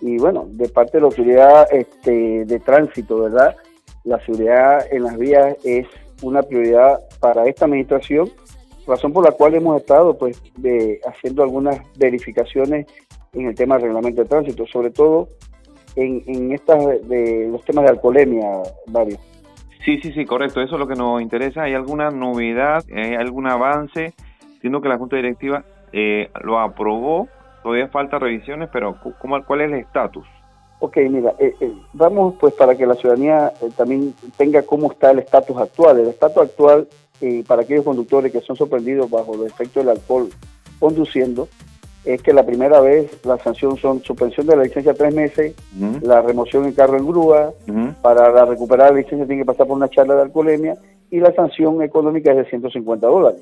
Y 0.00 0.18
bueno, 0.18 0.46
de 0.50 0.68
parte 0.68 0.98
de 0.98 1.00
la 1.02 1.06
autoridad 1.06 1.66
este, 1.72 2.44
de 2.44 2.60
tránsito, 2.60 3.20
¿verdad? 3.20 3.56
La 4.02 4.22
seguridad 4.26 4.84
en 4.90 5.04
las 5.04 5.16
vías 5.16 5.56
es 5.64 5.86
una 6.22 6.42
prioridad 6.42 6.98
para 7.20 7.46
esta 7.46 7.64
administración, 7.64 8.30
razón 8.86 9.12
por 9.12 9.24
la 9.24 9.32
cual 9.32 9.54
hemos 9.54 9.80
estado 9.80 10.16
pues 10.16 10.42
de, 10.56 11.00
haciendo 11.06 11.42
algunas 11.42 11.80
verificaciones 11.96 12.86
en 13.32 13.46
el 13.46 13.54
tema 13.54 13.76
del 13.76 13.84
reglamento 13.86 14.22
de 14.22 14.28
tránsito, 14.28 14.66
sobre 14.66 14.90
todo 14.90 15.28
en, 15.96 16.22
en 16.26 16.52
estas 16.52 16.84
de 17.08 17.48
los 17.50 17.64
temas 17.64 17.84
de 17.84 17.90
alcoholemia, 17.90 18.62
Mario. 18.86 19.18
Sí, 19.84 20.00
sí, 20.00 20.12
sí, 20.12 20.24
correcto. 20.24 20.62
Eso 20.62 20.74
es 20.74 20.80
lo 20.80 20.88
que 20.88 20.94
nos 20.94 21.20
interesa. 21.20 21.64
¿Hay 21.64 21.74
alguna 21.74 22.10
novedad, 22.10 22.82
hay 22.90 23.14
algún 23.14 23.46
avance? 23.46 24.14
Siendo 24.60 24.80
que 24.80 24.88
la 24.88 24.96
Junta 24.96 25.16
Directiva 25.16 25.62
eh, 25.92 26.30
lo 26.42 26.58
aprobó, 26.58 27.28
todavía 27.62 27.88
falta 27.88 28.18
revisiones, 28.18 28.70
pero 28.72 28.96
¿cómo, 29.20 29.44
¿cuál 29.44 29.60
es 29.60 29.72
el 29.72 29.78
estatus? 29.80 30.26
Ok, 30.84 30.98
mira, 31.08 31.34
eh, 31.38 31.54
eh, 31.60 31.72
vamos 31.94 32.34
pues 32.38 32.52
para 32.52 32.76
que 32.76 32.84
la 32.84 32.94
ciudadanía 32.94 33.54
también 33.74 34.14
tenga 34.36 34.60
cómo 34.60 34.92
está 34.92 35.12
el 35.12 35.20
estatus 35.20 35.56
actual. 35.56 35.98
El 35.98 36.08
estatus 36.08 36.42
actual 36.42 36.86
para 37.46 37.62
aquellos 37.62 37.86
conductores 37.86 38.30
que 38.30 38.42
son 38.42 38.54
sorprendidos 38.54 39.08
bajo 39.08 39.34
los 39.34 39.46
efectos 39.46 39.82
del 39.82 39.88
alcohol 39.88 40.28
conduciendo, 40.78 41.48
es 42.04 42.20
que 42.20 42.34
la 42.34 42.44
primera 42.44 42.80
vez 42.82 43.24
la 43.24 43.38
sanción 43.38 43.78
son 43.78 44.02
suspensión 44.02 44.46
de 44.46 44.56
la 44.56 44.64
licencia 44.64 44.92
tres 44.92 45.14
meses, 45.14 45.54
la 46.02 46.20
remoción 46.20 46.66
en 46.66 46.72
carro 46.72 46.98
en 46.98 47.06
grúa, 47.06 47.54
para 48.02 48.44
recuperar 48.44 48.90
la 48.90 48.98
licencia 48.98 49.26
tiene 49.26 49.40
que 49.40 49.46
pasar 49.46 49.66
por 49.66 49.78
una 49.78 49.88
charla 49.88 50.16
de 50.16 50.22
alcoholemia 50.22 50.76
y 51.10 51.18
la 51.18 51.32
sanción 51.32 51.80
económica 51.80 52.32
es 52.32 52.36
de 52.36 52.44
150 52.44 53.06
dólares, 53.06 53.40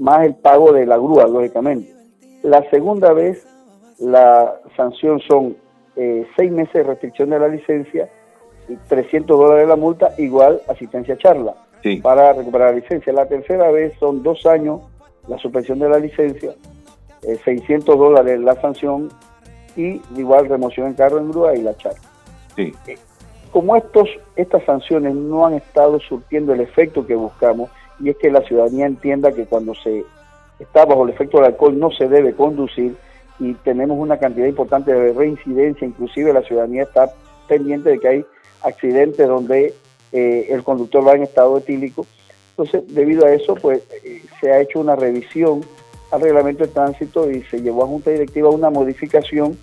más 0.00 0.26
el 0.26 0.34
pago 0.34 0.72
de 0.72 0.84
la 0.84 0.96
grúa, 0.96 1.28
lógicamente. 1.28 1.94
La 2.42 2.68
segunda 2.70 3.12
vez 3.12 3.46
la 4.00 4.54
sanción 4.76 5.20
son 5.20 5.54
eh, 5.96 6.26
seis 6.36 6.50
meses 6.50 6.72
de 6.72 6.82
restricción 6.84 7.30
de 7.30 7.38
la 7.38 7.48
licencia 7.48 8.08
y 8.68 8.76
300 8.76 9.38
dólares 9.38 9.68
la 9.68 9.76
multa, 9.76 10.14
igual 10.18 10.62
asistencia 10.68 11.14
a 11.14 11.18
charla 11.18 11.54
para 12.02 12.32
recuperar 12.32 12.70
la 12.70 12.80
licencia. 12.80 13.12
La 13.12 13.26
tercera 13.26 13.70
vez 13.70 13.92
son 13.98 14.22
dos 14.22 14.46
años 14.46 14.82
la 15.28 15.38
suspensión 15.38 15.78
de 15.78 15.88
la 15.88 15.98
licencia 15.98 16.52
600 17.44 17.94
eh, 17.94 17.98
dólares 17.98 18.40
la 18.40 18.54
sanción 18.60 19.08
y 19.76 20.00
igual 20.16 20.48
remoción 20.48 20.88
en 20.88 20.94
carro 20.94 21.18
en 21.18 21.30
grúa 21.30 21.54
y 21.54 21.62
la 21.62 21.76
charla. 21.76 22.00
Sí. 22.56 22.74
Eh, 22.86 22.98
como 23.50 23.76
estos, 23.76 24.08
estas 24.34 24.64
sanciones 24.64 25.14
no 25.14 25.46
han 25.46 25.54
estado 25.54 26.00
surtiendo 26.00 26.54
el 26.54 26.60
efecto 26.60 27.06
que 27.06 27.14
buscamos, 27.14 27.70
y 28.00 28.08
es 28.08 28.16
que 28.16 28.30
la 28.30 28.40
ciudadanía 28.42 28.86
entienda 28.86 29.32
que 29.32 29.44
cuando 29.44 29.74
se 29.74 30.04
está 30.58 30.84
bajo 30.86 31.04
el 31.04 31.10
efecto 31.10 31.36
del 31.36 31.46
alcohol 31.46 31.78
no 31.78 31.90
se 31.90 32.08
debe 32.08 32.34
conducir 32.34 32.96
y 33.42 33.54
tenemos 33.54 33.98
una 33.98 34.18
cantidad 34.18 34.46
importante 34.46 34.92
de 34.94 35.12
reincidencia, 35.12 35.86
inclusive 35.86 36.32
la 36.32 36.42
ciudadanía 36.42 36.84
está 36.84 37.12
pendiente 37.48 37.90
de 37.90 37.98
que 37.98 38.08
hay 38.08 38.24
accidentes 38.62 39.26
donde 39.26 39.74
eh, 40.12 40.46
el 40.50 40.62
conductor 40.62 41.06
va 41.06 41.14
en 41.14 41.24
estado 41.24 41.58
etílico. 41.58 42.06
Entonces, 42.50 42.84
debido 42.94 43.26
a 43.26 43.32
eso, 43.32 43.56
pues 43.56 43.82
se 44.40 44.52
ha 44.52 44.60
hecho 44.60 44.78
una 44.78 44.94
revisión 44.94 45.62
al 46.12 46.20
reglamento 46.20 46.64
de 46.64 46.70
tránsito 46.70 47.28
y 47.28 47.42
se 47.44 47.62
llevó 47.62 47.82
a 47.82 47.88
Junta 47.88 48.10
Directiva 48.10 48.48
una 48.48 48.70
modificación 48.70 49.58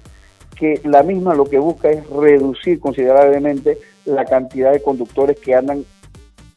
que 0.57 0.81
la 0.83 1.01
misma 1.03 1.33
lo 1.33 1.45
que 1.45 1.59
busca 1.59 1.89
es 1.89 2.05
reducir 2.09 2.81
considerablemente 2.81 3.77
la 4.03 4.25
cantidad 4.25 4.73
de 4.73 4.81
conductores 4.81 5.39
que 5.39 5.55
andan 5.55 5.85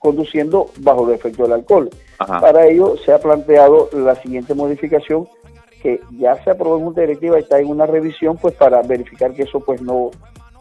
conduciendo 0.00 0.70
bajo 0.78 1.06
el 1.06 1.14
efecto 1.14 1.44
del 1.44 1.52
alcohol. 1.52 1.88
Para 2.18 2.66
ello 2.66 2.96
se 3.04 3.12
ha 3.12 3.20
planteado 3.20 3.90
la 3.92 4.16
siguiente 4.16 4.54
modificación 4.54 5.28
que 5.83 6.01
ya 6.16 6.42
se 6.45 6.51
aprobó 6.51 6.79
en 6.79 6.85
Junta 6.85 7.01
Directiva 7.01 7.38
y 7.38 7.42
está 7.42 7.59
en 7.59 7.68
una 7.68 7.87
revisión 7.87 8.37
pues 8.37 8.55
para 8.55 8.83
verificar 8.83 9.33
que 9.33 9.42
eso 9.42 9.61
pues 9.61 9.83
no, 9.83 10.11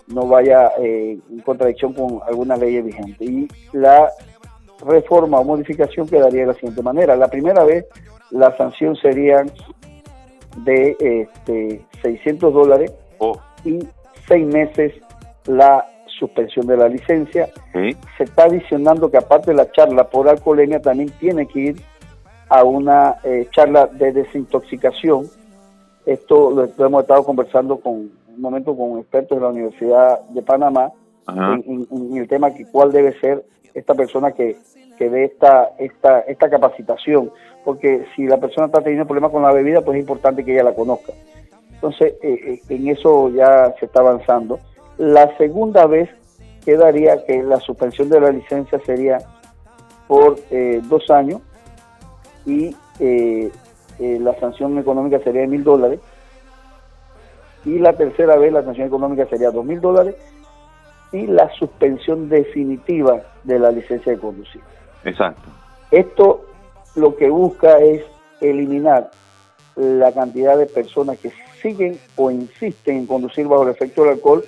no 0.08 0.28
vaya 0.28 0.72
eh, 0.80 1.20
en 1.30 1.40
contradicción 1.42 1.94
con 1.94 2.22
alguna 2.28 2.58
ley 2.58 2.82
vigente. 2.82 3.26
Y 3.26 3.48
la 3.72 4.10
reforma 4.86 5.40
o 5.40 5.44
modificación 5.44 6.08
quedaría 6.08 6.42
de 6.42 6.48
la 6.48 6.54
siguiente 6.56 6.82
manera. 6.82 7.16
La 7.16 7.28
primera 7.28 7.64
vez 7.64 7.86
la 8.32 8.56
sanción 8.58 8.96
sería 8.96 9.46
de 10.58 10.98
este, 11.00 11.86
600 12.02 12.54
dólares 12.54 12.92
oh. 13.20 13.40
y 13.64 13.80
seis 14.28 14.46
meses 14.48 14.94
la 15.46 15.86
suspensión 16.20 16.66
de 16.68 16.78
la 16.78 16.88
licencia. 16.88 17.50
Se 17.74 18.24
está 18.24 18.46
adicionando 18.46 19.10
que 19.10 19.18
aparte 19.18 19.52
de 19.52 19.58
la 19.58 19.72
charla 19.72 20.10
por 20.10 20.28
alcoholemia 20.28 20.82
también 20.82 21.10
tiene 21.20 21.48
que 21.48 21.60
ir 21.60 21.82
a 22.52 22.66
una 22.66 23.16
eh, 23.24 23.48
charla 23.52 23.88
de 23.88 24.12
desintoxicación. 24.12 25.26
Esto 26.06 26.52
lo, 26.52 26.86
hemos 26.86 27.02
estado 27.04 27.24
conversando 27.24 27.80
con 27.80 27.94
un 27.94 28.42
momento 28.42 28.76
con 28.76 29.00
expertos 29.00 29.38
de 29.38 29.42
la 29.42 29.52
Universidad 29.52 30.20
de 30.30 30.42
Panamá 30.42 30.92
en, 31.28 31.88
en, 31.90 32.18
el 32.18 32.28
tema 32.28 32.54
que 32.54 32.66
cuál 32.66 32.92
debe 32.92 33.18
ser 33.20 33.46
esta 33.74 33.94
persona 33.94 34.34
que, 34.34 34.58
que 34.98 35.10
dé 35.10 35.26
esta, 35.26 35.72
esta, 35.78 36.20
esta 36.22 36.50
capacitación 36.50 37.32
porque 37.64 38.06
si 38.16 38.26
la 38.26 38.38
persona 38.38 38.68
está 38.68 38.82
teniendo 38.82 39.06
problemas 39.06 39.32
con 39.32 39.44
la 39.44 39.54
bebida, 39.54 39.82
pues 39.82 39.96
es 39.96 40.02
importante 40.02 40.44
que 40.44 40.54
ella 40.54 40.64
la 40.64 40.74
conozca. 40.74 41.14
Entonces, 41.74 42.16
eh, 42.22 42.60
eh, 42.60 42.62
en 42.70 42.88
eso 42.90 43.30
ya 43.30 43.74
se 43.80 43.86
está 43.86 44.02
avanzando. 44.02 44.60
La 44.98 45.36
segunda 45.38 45.86
vez 45.86 46.10
quedaría 46.66 47.24
que 47.26 47.42
la 47.44 47.60
suspensión 47.60 48.10
de 48.10 48.20
la 48.20 48.32
licencia 48.32 48.80
sería 48.86 49.20
por 50.08 50.38
eh, 50.50 50.82
dos 50.90 51.10
años 51.10 51.42
y 52.46 52.76
la 54.00 54.40
sanción 54.40 54.78
económica 54.78 55.20
sería 55.20 55.42
de 55.42 55.48
mil 55.48 55.64
dólares. 55.64 56.00
Y 57.64 57.78
la 57.78 57.94
tercera 57.94 58.38
vez 58.38 58.52
la 58.52 58.64
sanción 58.64 58.88
económica 58.88 59.28
sería 59.28 59.52
dos 59.52 59.64
mil 59.64 59.80
dólares 59.80 60.16
y 61.12 61.28
la 61.28 61.50
suspensión 61.52 62.30
definitiva 62.30 63.22
de 63.44 63.60
la 63.60 63.70
licencia 63.72 64.14
de 64.14 64.18
conducir. 64.18 64.62
Exacto. 65.04 65.50
Esto 65.92 66.46
lo 66.96 67.16
que 67.16 67.30
busca 67.30 67.80
es 67.80 68.04
eliminar 68.40 69.12
la 69.76 70.12
cantidad 70.12 70.58
de 70.58 70.66
personas 70.66 71.20
que 71.20 71.32
siguen 71.62 72.00
o 72.16 72.32
insisten 72.32 72.98
en 72.98 73.06
conducir 73.06 73.48
bajo 73.48 73.64
el 73.64 73.70
efecto 73.70 74.02
del 74.02 74.14
alcohol 74.14 74.44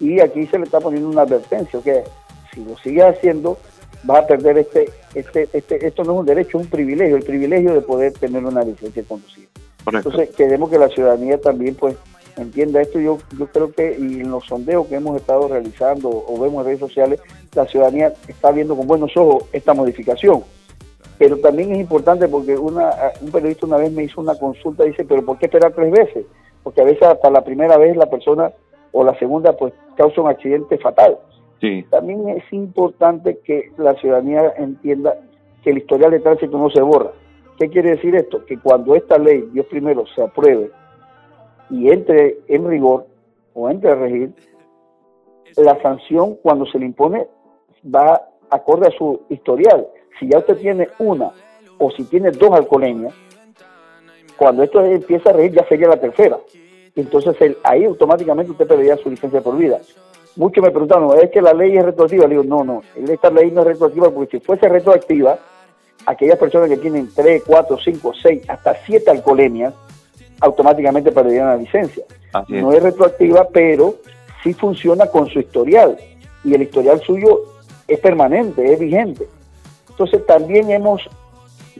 y 0.00 0.20
aquí 0.20 0.46
se 0.46 0.58
le 0.58 0.64
está 0.64 0.80
poniendo 0.80 1.08
una 1.08 1.22
advertencia, 1.22 1.80
que 1.82 2.04
si 2.52 2.64
lo 2.64 2.76
sigues 2.78 3.04
haciendo 3.04 3.58
vas 4.04 4.24
a 4.24 4.26
perder 4.26 4.58
este, 4.58 4.90
este, 5.14 5.48
este, 5.52 5.86
esto 5.86 6.04
no 6.04 6.14
es 6.14 6.20
un 6.20 6.26
derecho, 6.26 6.58
es 6.58 6.64
un 6.64 6.70
privilegio, 6.70 7.16
el 7.16 7.24
privilegio 7.24 7.74
de 7.74 7.80
poder 7.80 8.12
tener 8.12 8.44
una 8.44 8.62
licencia 8.62 9.02
de 9.02 9.08
conducir. 9.08 9.48
Entonces 9.86 10.30
queremos 10.36 10.70
que 10.70 10.78
la 10.78 10.88
ciudadanía 10.88 11.40
también 11.40 11.74
pues 11.74 11.96
entienda 12.36 12.80
esto, 12.80 13.00
yo, 13.00 13.18
yo 13.38 13.46
creo 13.46 13.72
que 13.72 13.96
y 13.98 14.20
en 14.20 14.30
los 14.30 14.44
sondeos 14.44 14.86
que 14.86 14.96
hemos 14.96 15.16
estado 15.16 15.48
realizando 15.48 16.08
o 16.08 16.38
vemos 16.38 16.60
en 16.60 16.66
redes 16.66 16.80
sociales, 16.80 17.20
la 17.54 17.66
ciudadanía 17.66 18.12
está 18.28 18.52
viendo 18.52 18.76
con 18.76 18.86
buenos 18.86 19.16
ojos 19.16 19.44
esta 19.52 19.74
modificación 19.74 20.44
pero 21.18 21.36
también 21.38 21.72
es 21.72 21.80
importante 21.80 22.28
porque 22.28 22.56
una, 22.56 22.90
un 23.20 23.30
periodista 23.32 23.66
una 23.66 23.76
vez 23.76 23.92
me 23.92 24.04
hizo 24.04 24.20
una 24.20 24.36
consulta 24.36 24.84
y 24.84 24.90
dice, 24.90 25.04
pero 25.04 25.24
¿por 25.24 25.36
qué 25.36 25.46
esperar 25.46 25.72
tres 25.72 25.90
veces? 25.90 26.26
Porque 26.62 26.80
a 26.80 26.84
veces 26.84 27.02
hasta 27.02 27.28
la 27.28 27.42
primera 27.42 27.76
vez 27.76 27.96
la 27.96 28.08
persona 28.08 28.52
o 28.92 29.04
la 29.04 29.18
segunda 29.18 29.52
pues 29.56 29.74
causa 29.96 30.20
un 30.20 30.28
accidente 30.28 30.78
fatal. 30.78 31.18
También 31.90 32.28
es 32.28 32.44
importante 32.52 33.38
que 33.44 33.72
la 33.78 33.94
ciudadanía 33.94 34.52
entienda 34.56 35.18
que 35.62 35.70
el 35.70 35.78
historial 35.78 36.12
de 36.12 36.20
tránsito 36.20 36.56
no 36.56 36.70
se 36.70 36.80
borra. 36.80 37.10
¿Qué 37.58 37.68
quiere 37.68 37.90
decir 37.90 38.14
esto? 38.14 38.44
Que 38.44 38.58
cuando 38.58 38.94
esta 38.94 39.18
ley, 39.18 39.48
Dios 39.52 39.66
primero, 39.66 40.04
se 40.14 40.22
apruebe 40.22 40.70
y 41.70 41.90
entre 41.90 42.38
en 42.48 42.68
rigor 42.68 43.06
o 43.54 43.68
entre 43.68 43.90
a 43.90 43.94
regir, 43.96 44.32
la 45.56 45.80
sanción 45.82 46.36
cuando 46.36 46.66
se 46.66 46.78
le 46.78 46.86
impone 46.86 47.26
va 47.84 48.22
acorde 48.50 48.86
a 48.86 48.90
su 48.96 49.22
historial 49.28 49.86
si 50.18 50.28
ya 50.28 50.38
usted 50.38 50.56
tiene 50.58 50.88
una 50.98 51.32
o 51.78 51.90
si 51.90 52.04
tiene 52.04 52.30
dos 52.30 52.52
alcoholemias, 52.52 53.14
cuando 54.36 54.62
esto 54.62 54.84
empieza 54.84 55.30
a 55.30 55.32
reír 55.32 55.52
ya 55.52 55.66
sería 55.68 55.88
la 55.88 56.00
tercera. 56.00 56.38
Entonces 56.96 57.36
ahí 57.62 57.84
automáticamente 57.84 58.50
usted 58.50 58.66
perdería 58.66 58.96
su 58.96 59.10
licencia 59.10 59.40
por 59.40 59.56
vida. 59.56 59.80
Muchos 60.38 60.62
me 60.62 60.70
preguntaron, 60.70 61.18
¿es 61.20 61.30
que 61.30 61.42
la 61.42 61.52
ley 61.52 61.76
es 61.76 61.84
retroactiva? 61.84 62.28
Le 62.28 62.36
digo, 62.36 62.44
no, 62.44 62.62
no, 62.62 62.82
esta 62.94 63.28
ley 63.28 63.50
no 63.50 63.62
es 63.62 63.66
retroactiva 63.66 64.08
porque 64.10 64.38
si 64.38 64.44
fuese 64.44 64.68
retroactiva, 64.68 65.36
aquellas 66.06 66.38
personas 66.38 66.68
que 66.68 66.76
tienen 66.76 67.08
3, 67.12 67.42
4, 67.44 67.76
5, 67.84 68.12
6, 68.22 68.42
hasta 68.48 68.76
7 68.86 69.10
alcoholemias, 69.10 69.74
automáticamente 70.40 71.10
perderían 71.10 71.48
la 71.48 71.56
licencia. 71.56 72.04
No 72.48 72.72
es 72.72 72.80
retroactiva, 72.80 73.48
pero 73.52 73.96
sí 74.44 74.54
funciona 74.54 75.06
con 75.06 75.28
su 75.28 75.40
historial. 75.40 75.98
Y 76.44 76.54
el 76.54 76.62
historial 76.62 77.00
suyo 77.00 77.40
es 77.88 77.98
permanente, 77.98 78.72
es 78.72 78.78
vigente. 78.78 79.26
Entonces 79.90 80.24
también 80.24 80.70
hemos 80.70 81.02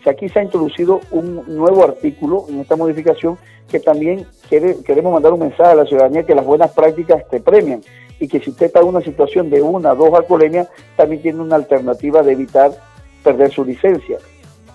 aquí 0.08 0.28
se 0.28 0.38
ha 0.38 0.42
introducido 0.42 1.00
un 1.10 1.44
nuevo 1.46 1.84
artículo 1.84 2.46
en 2.48 2.60
esta 2.60 2.76
modificación 2.76 3.38
que 3.68 3.78
también 3.78 4.26
queremos 4.48 5.12
mandar 5.12 5.32
un 5.32 5.40
mensaje 5.40 5.70
a 5.70 5.74
la 5.74 5.84
ciudadanía 5.84 6.24
que 6.24 6.34
las 6.34 6.46
buenas 6.46 6.72
prácticas 6.72 7.28
te 7.28 7.40
premian 7.40 7.82
y 8.20 8.28
que 8.28 8.40
si 8.40 8.50
usted 8.50 8.66
está 8.66 8.80
en 8.80 8.88
una 8.88 9.00
situación 9.00 9.50
de 9.50 9.62
una, 9.62 9.94
dos 9.94 10.12
alcoholemias, 10.14 10.68
también 10.96 11.22
tiene 11.22 11.40
una 11.40 11.56
alternativa 11.56 12.22
de 12.22 12.32
evitar 12.32 12.72
perder 13.22 13.50
su 13.50 13.64
licencia. 13.64 14.18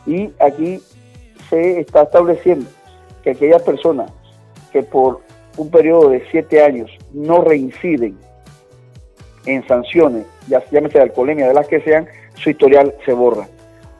Y 0.05 0.31
aquí 0.39 0.81
se 1.49 1.79
está 1.79 2.03
estableciendo 2.03 2.69
que 3.23 3.31
aquellas 3.31 3.61
personas 3.61 4.11
que 4.71 4.83
por 4.83 5.21
un 5.57 5.69
periodo 5.69 6.09
de 6.09 6.23
siete 6.31 6.63
años 6.63 6.89
no 7.13 7.41
reinciden 7.41 8.17
en 9.45 9.65
sanciones, 9.67 10.25
ya 10.47 10.63
llámese 10.71 10.97
de 10.97 11.03
alcoholemia, 11.03 11.47
de 11.47 11.53
las 11.53 11.67
que 11.67 11.81
sean, 11.81 12.07
su 12.35 12.49
historial 12.49 12.93
se 13.05 13.13
borra. 13.13 13.47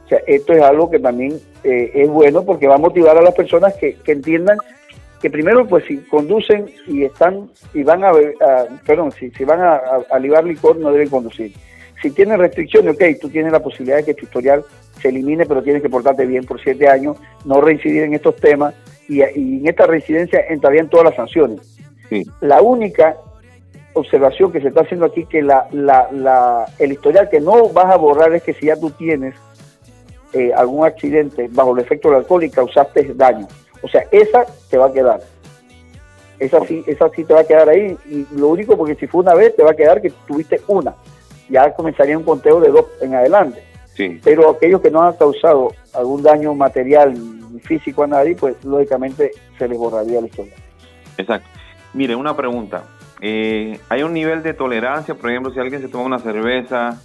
O 0.04 0.08
sea, 0.08 0.18
esto 0.26 0.52
es 0.52 0.62
algo 0.62 0.90
que 0.90 0.98
también 0.98 1.40
eh, 1.62 1.90
es 1.94 2.08
bueno 2.08 2.44
porque 2.44 2.66
va 2.66 2.74
a 2.74 2.78
motivar 2.78 3.16
a 3.16 3.22
las 3.22 3.34
personas 3.34 3.74
que, 3.74 3.96
entiendan 4.06 4.58
que 5.24 5.30
primero, 5.30 5.66
pues 5.66 5.86
si 5.86 5.96
conducen 6.00 6.66
y 6.86 7.04
están 7.04 7.48
y 7.72 7.82
van 7.82 8.04
a, 8.04 8.12
perdón, 8.86 9.10
si, 9.10 9.30
si 9.30 9.42
van 9.42 9.58
a, 9.58 9.80
a, 10.10 10.18
libar 10.18 10.44
licor, 10.44 10.76
no 10.76 10.92
deben 10.92 11.08
conducir. 11.08 11.50
Si 12.02 12.10
tienen 12.10 12.38
restricciones, 12.38 12.94
ok, 12.94 13.02
tú 13.22 13.30
tienes 13.30 13.50
la 13.50 13.60
posibilidad 13.60 13.96
de 13.96 14.04
que 14.04 14.12
tu 14.12 14.26
historial 14.26 14.62
se 15.00 15.08
elimine, 15.08 15.46
pero 15.46 15.62
tienes 15.62 15.80
que 15.80 15.88
portarte 15.88 16.26
bien 16.26 16.44
por 16.44 16.60
siete 16.60 16.88
años, 16.88 17.16
no 17.46 17.62
reincidir 17.62 18.02
en 18.02 18.12
estos 18.12 18.36
temas 18.36 18.74
y, 19.08 19.22
en 19.22 19.66
esta 19.66 19.86
reincidencia 19.86 20.44
entrarían 20.46 20.90
todas 20.90 21.06
las 21.06 21.16
sanciones. 21.16 21.74
La 22.42 22.60
única 22.60 23.16
observación 23.94 24.52
que 24.52 24.60
se 24.60 24.68
está 24.68 24.82
haciendo 24.82 25.06
aquí 25.06 25.24
que 25.24 25.40
la, 25.40 25.68
la, 25.72 26.66
el 26.78 26.92
historial 26.92 27.30
que 27.30 27.40
no 27.40 27.70
vas 27.70 27.86
a 27.86 27.96
borrar 27.96 28.34
es 28.34 28.42
que 28.42 28.52
si 28.52 28.66
ya 28.66 28.76
tú 28.76 28.90
tienes 28.90 29.34
eh, 30.34 30.52
algún 30.54 30.84
accidente 30.84 31.48
bajo 31.50 31.74
el 31.74 31.82
efecto 31.82 32.10
del 32.10 32.18
alcohol 32.18 32.44
y 32.44 32.50
causaste 32.50 33.14
daño. 33.14 33.48
O 33.84 33.88
sea, 33.88 34.02
esa 34.10 34.46
te 34.70 34.78
va 34.78 34.86
a 34.86 34.92
quedar. 34.92 35.20
Esa 36.38 36.64
sí, 36.64 36.82
esa 36.86 37.10
sí 37.10 37.22
te 37.24 37.34
va 37.34 37.40
a 37.40 37.46
quedar 37.46 37.68
ahí. 37.68 37.96
Y 38.06 38.26
lo 38.34 38.48
único, 38.48 38.76
porque 38.78 38.94
si 38.94 39.06
fue 39.06 39.20
una 39.20 39.34
vez, 39.34 39.54
te 39.54 39.62
va 39.62 39.72
a 39.72 39.76
quedar 39.76 40.00
que 40.00 40.10
tuviste 40.26 40.60
una. 40.66 40.94
Ya 41.50 41.70
comenzaría 41.74 42.16
un 42.16 42.24
conteo 42.24 42.60
de 42.60 42.70
dos 42.70 42.86
en 43.02 43.14
adelante. 43.14 43.62
Sí. 43.94 44.18
Pero 44.24 44.50
aquellos 44.50 44.80
que 44.80 44.90
no 44.90 45.02
han 45.02 45.12
causado 45.14 45.72
algún 45.92 46.22
daño 46.22 46.54
material 46.54 47.14
físico 47.62 48.04
a 48.04 48.06
nadie, 48.06 48.34
pues 48.34 48.56
lógicamente 48.64 49.30
se 49.58 49.68
les 49.68 49.78
borraría 49.78 50.22
la 50.22 50.26
historia. 50.26 50.54
Exacto. 51.18 51.48
Mire, 51.92 52.16
una 52.16 52.34
pregunta. 52.34 52.84
Eh, 53.20 53.78
¿Hay 53.90 54.02
un 54.02 54.14
nivel 54.14 54.42
de 54.42 54.54
tolerancia? 54.54 55.14
Por 55.14 55.30
ejemplo, 55.30 55.52
si 55.52 55.60
alguien 55.60 55.82
se 55.82 55.88
toma 55.88 56.04
una 56.04 56.18
cerveza, 56.18 57.00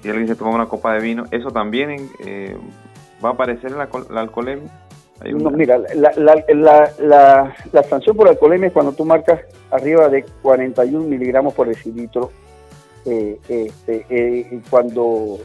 si 0.00 0.08
alguien 0.08 0.28
se 0.28 0.36
toma 0.36 0.54
una 0.54 0.66
copa 0.66 0.94
de 0.94 1.00
vino, 1.00 1.24
¿eso 1.32 1.50
también 1.50 2.08
eh, 2.24 2.56
va 3.22 3.30
a 3.30 3.32
aparecer 3.32 3.72
en 3.72 3.78
la, 3.78 3.88
alcoholemia? 4.20 4.70
No, 5.24 5.50
mira, 5.50 5.78
la, 5.78 6.12
la, 6.16 6.44
la, 7.00 7.54
la, 7.72 7.82
sanción 7.82 8.16
por 8.16 8.28
alcoholemia 8.28 8.68
es 8.68 8.72
cuando 8.72 8.92
tú 8.92 9.04
marcas 9.04 9.40
arriba 9.70 10.08
de 10.08 10.24
41 10.42 11.06
miligramos 11.06 11.54
por 11.54 11.66
decilitro 11.66 12.30
eh, 13.04 13.38
este, 13.48 14.06
eh, 14.08 14.60
cuando 14.70 15.38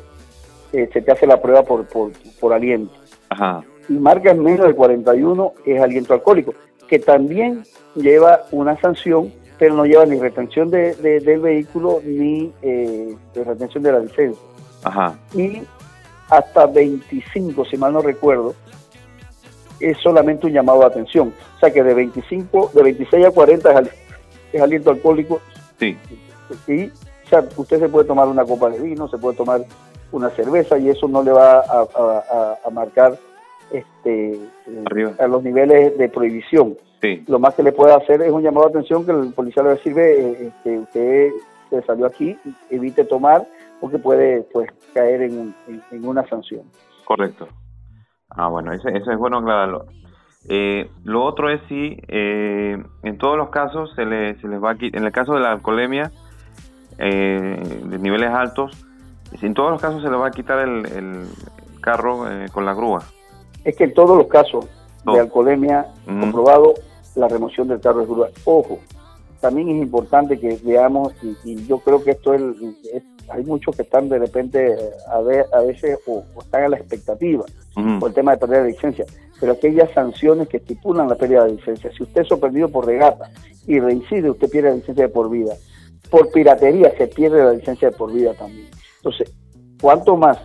eh, 0.72 0.90
se 0.94 1.02
te 1.02 1.12
hace 1.12 1.26
la 1.26 1.42
prueba 1.42 1.64
por, 1.64 1.88
por, 1.88 2.12
por 2.40 2.54
aliento. 2.54 2.94
Ajá. 3.30 3.64
Y 3.90 3.94
marcas 3.94 4.38
menos 4.38 4.68
de 4.68 4.76
41 4.76 5.54
es 5.66 5.82
aliento 5.82 6.14
alcohólico, 6.14 6.54
que 6.88 7.00
también 7.00 7.64
lleva 7.96 8.44
una 8.52 8.80
sanción 8.80 9.32
pero 9.64 9.76
no 9.76 9.86
lleva 9.86 10.06
ni 10.06 10.20
retención 10.20 10.70
de, 10.70 10.94
del 10.96 11.40
vehículo 11.40 12.02
ni 12.04 12.52
eh, 12.62 13.16
retención 13.34 13.82
de 13.84 13.92
la 13.92 14.00
licencia. 14.00 14.42
Ajá. 14.84 15.18
Y 15.34 15.62
hasta 16.30 16.66
25, 16.66 17.64
si 17.66 17.78
mal 17.78 17.94
no 17.94 18.02
recuerdo, 18.02 18.56
es 19.84 19.98
solamente 20.00 20.48
un 20.48 20.54
llamado 20.54 20.80
de 20.80 20.86
atención. 20.86 21.34
O 21.56 21.60
sea 21.60 21.72
que 21.72 21.84
de 21.84 21.94
25, 21.94 22.72
de 22.74 22.84
26 22.84 23.26
a 23.26 23.32
40 23.32 23.84
es, 24.54 24.62
aliento 24.62 24.92
alcohólico. 24.92 25.42
Sí. 25.80 25.98
Y 26.68 26.86
o 26.86 27.30
sea, 27.30 27.44
usted 27.58 27.80
se 27.80 27.90
puede 27.90 28.08
tomar 28.08 28.28
una 28.28 28.46
copa 28.46 28.70
de 28.70 28.80
vino, 28.80 29.08
se 29.08 29.18
puede 29.18 29.36
tomar 29.38 29.62
una 30.12 30.30
cerveza 30.32 30.78
y 30.78 30.90
eso 30.90 31.08
no 31.08 31.24
le 31.24 31.32
va 31.32 31.60
a, 31.62 32.70
marcar 32.72 33.18
este, 33.72 34.40
a 35.20 35.28
los 35.28 35.44
niveles 35.44 35.98
de 35.98 36.10
prohibición. 36.10 36.78
Lo 37.28 37.40
más 37.40 37.54
que 37.56 37.64
le 37.64 37.74
puede 37.74 37.94
hacer 37.94 38.22
es 38.22 38.32
un 38.32 38.42
llamado 38.42 38.68
de 38.68 38.78
atención 38.78 39.06
que 39.06 39.12
el 39.12 39.34
policía 39.34 39.62
le 39.64 39.78
sirve 39.80 40.22
eh, 40.22 40.52
que 40.64 40.80
usted 40.80 41.32
se 41.70 41.82
salió 41.82 42.06
aquí, 42.06 42.38
evite 42.70 43.04
tomar 43.04 43.46
porque 43.82 43.98
puede 43.98 44.44
pues 44.54 44.70
caer 44.94 45.24
en, 45.24 45.54
una 45.92 46.26
sanción. 46.30 46.62
Correcto. 47.04 47.48
Ah, 48.36 48.48
bueno, 48.48 48.72
eso, 48.74 48.90
es 48.90 49.18
bueno 49.18 49.38
aclararlo. 49.38 49.86
Eh, 50.50 50.90
lo 51.04 51.24
otro 51.24 51.50
es 51.50 51.62
si 51.70 51.98
eh, 52.08 52.84
en 53.04 53.18
todos 53.18 53.38
los 53.38 53.50
casos 53.50 53.94
se, 53.96 54.06
le, 54.06 54.40
se 54.42 54.48
les 54.48 54.62
va 54.62 54.72
a 54.72 54.76
en 54.80 55.06
el 55.06 55.12
caso 55.12 55.34
de 55.36 55.40
la 55.40 55.52
alcoholemia 55.52 56.12
de 56.98 57.98
niveles 58.00 58.30
altos, 58.30 58.86
en 59.42 59.54
todos 59.54 59.72
los 59.72 59.82
casos 59.82 60.04
se 60.04 60.10
les 60.10 60.20
va 60.20 60.28
a 60.28 60.32
quitar 60.32 60.60
el, 60.60 61.28
carro 61.82 62.26
con 62.54 62.66
la 62.66 62.74
grúa. 62.74 63.04
Es 63.66 63.76
que 63.76 63.84
en 63.86 63.94
todos 63.94 64.18
los 64.18 64.28
casos 64.28 64.68
de 65.06 65.20
alcoholemia 65.20 65.88
comprobado 66.06 66.76
la 67.16 67.28
remoción 67.28 67.68
del 67.68 67.82
carro 67.82 68.02
de 68.02 68.06
grúa. 68.06 68.30
Ojo, 68.46 68.80
también 69.44 69.68
es 69.68 69.84
importante 69.84 70.40
que 70.40 70.58
veamos, 70.64 71.14
y, 71.44 71.68
yo 71.68 71.80
creo 71.80 72.02
que 72.02 72.12
esto 72.12 72.34
es, 72.34 72.42
hay 73.28 73.44
muchos 73.44 73.76
que 73.76 73.82
están 73.82 74.08
de 74.08 74.18
repente 74.18 74.74
a, 75.12 75.20
ver, 75.20 75.46
a 75.52 75.60
veces 75.60 76.00
o, 76.08 76.24
están 76.40 76.64
a 76.64 76.70
la 76.70 76.78
expectativa 76.78 77.44
por 78.00 78.10
el 78.10 78.16
tema 78.16 78.32
de 78.32 78.38
perder 78.38 78.62
la 78.62 78.68
licencia, 78.70 79.06
pero 79.42 79.52
aquellas 79.52 79.92
sanciones 79.92 80.48
que 80.48 80.58
estipulan 80.58 81.10
la 81.10 81.16
pérdida 81.16 81.44
de 81.44 81.56
licencia, 81.56 81.92
si 81.92 82.04
usted 82.04 82.22
es 82.22 82.28
sorprendido 82.30 82.70
por 82.70 82.86
regata 82.86 83.30
y 83.68 83.82
reincide, 83.82 84.30
usted 84.30 84.50
pierde 84.50 84.70
la 84.70 84.76
licencia 84.76 85.08
de 85.08 85.14
por 85.14 85.30
vida. 85.30 85.54
Por 86.10 86.32
piratería 86.32 86.96
se 86.98 87.08
pierde 87.08 87.44
la 87.44 87.52
licencia 87.52 87.90
de 87.90 87.98
por 87.98 88.14
vida 88.14 88.34
también. 88.36 88.70
Entonces, 88.98 89.30
¿cuánto 89.82 90.16
más 90.16 90.40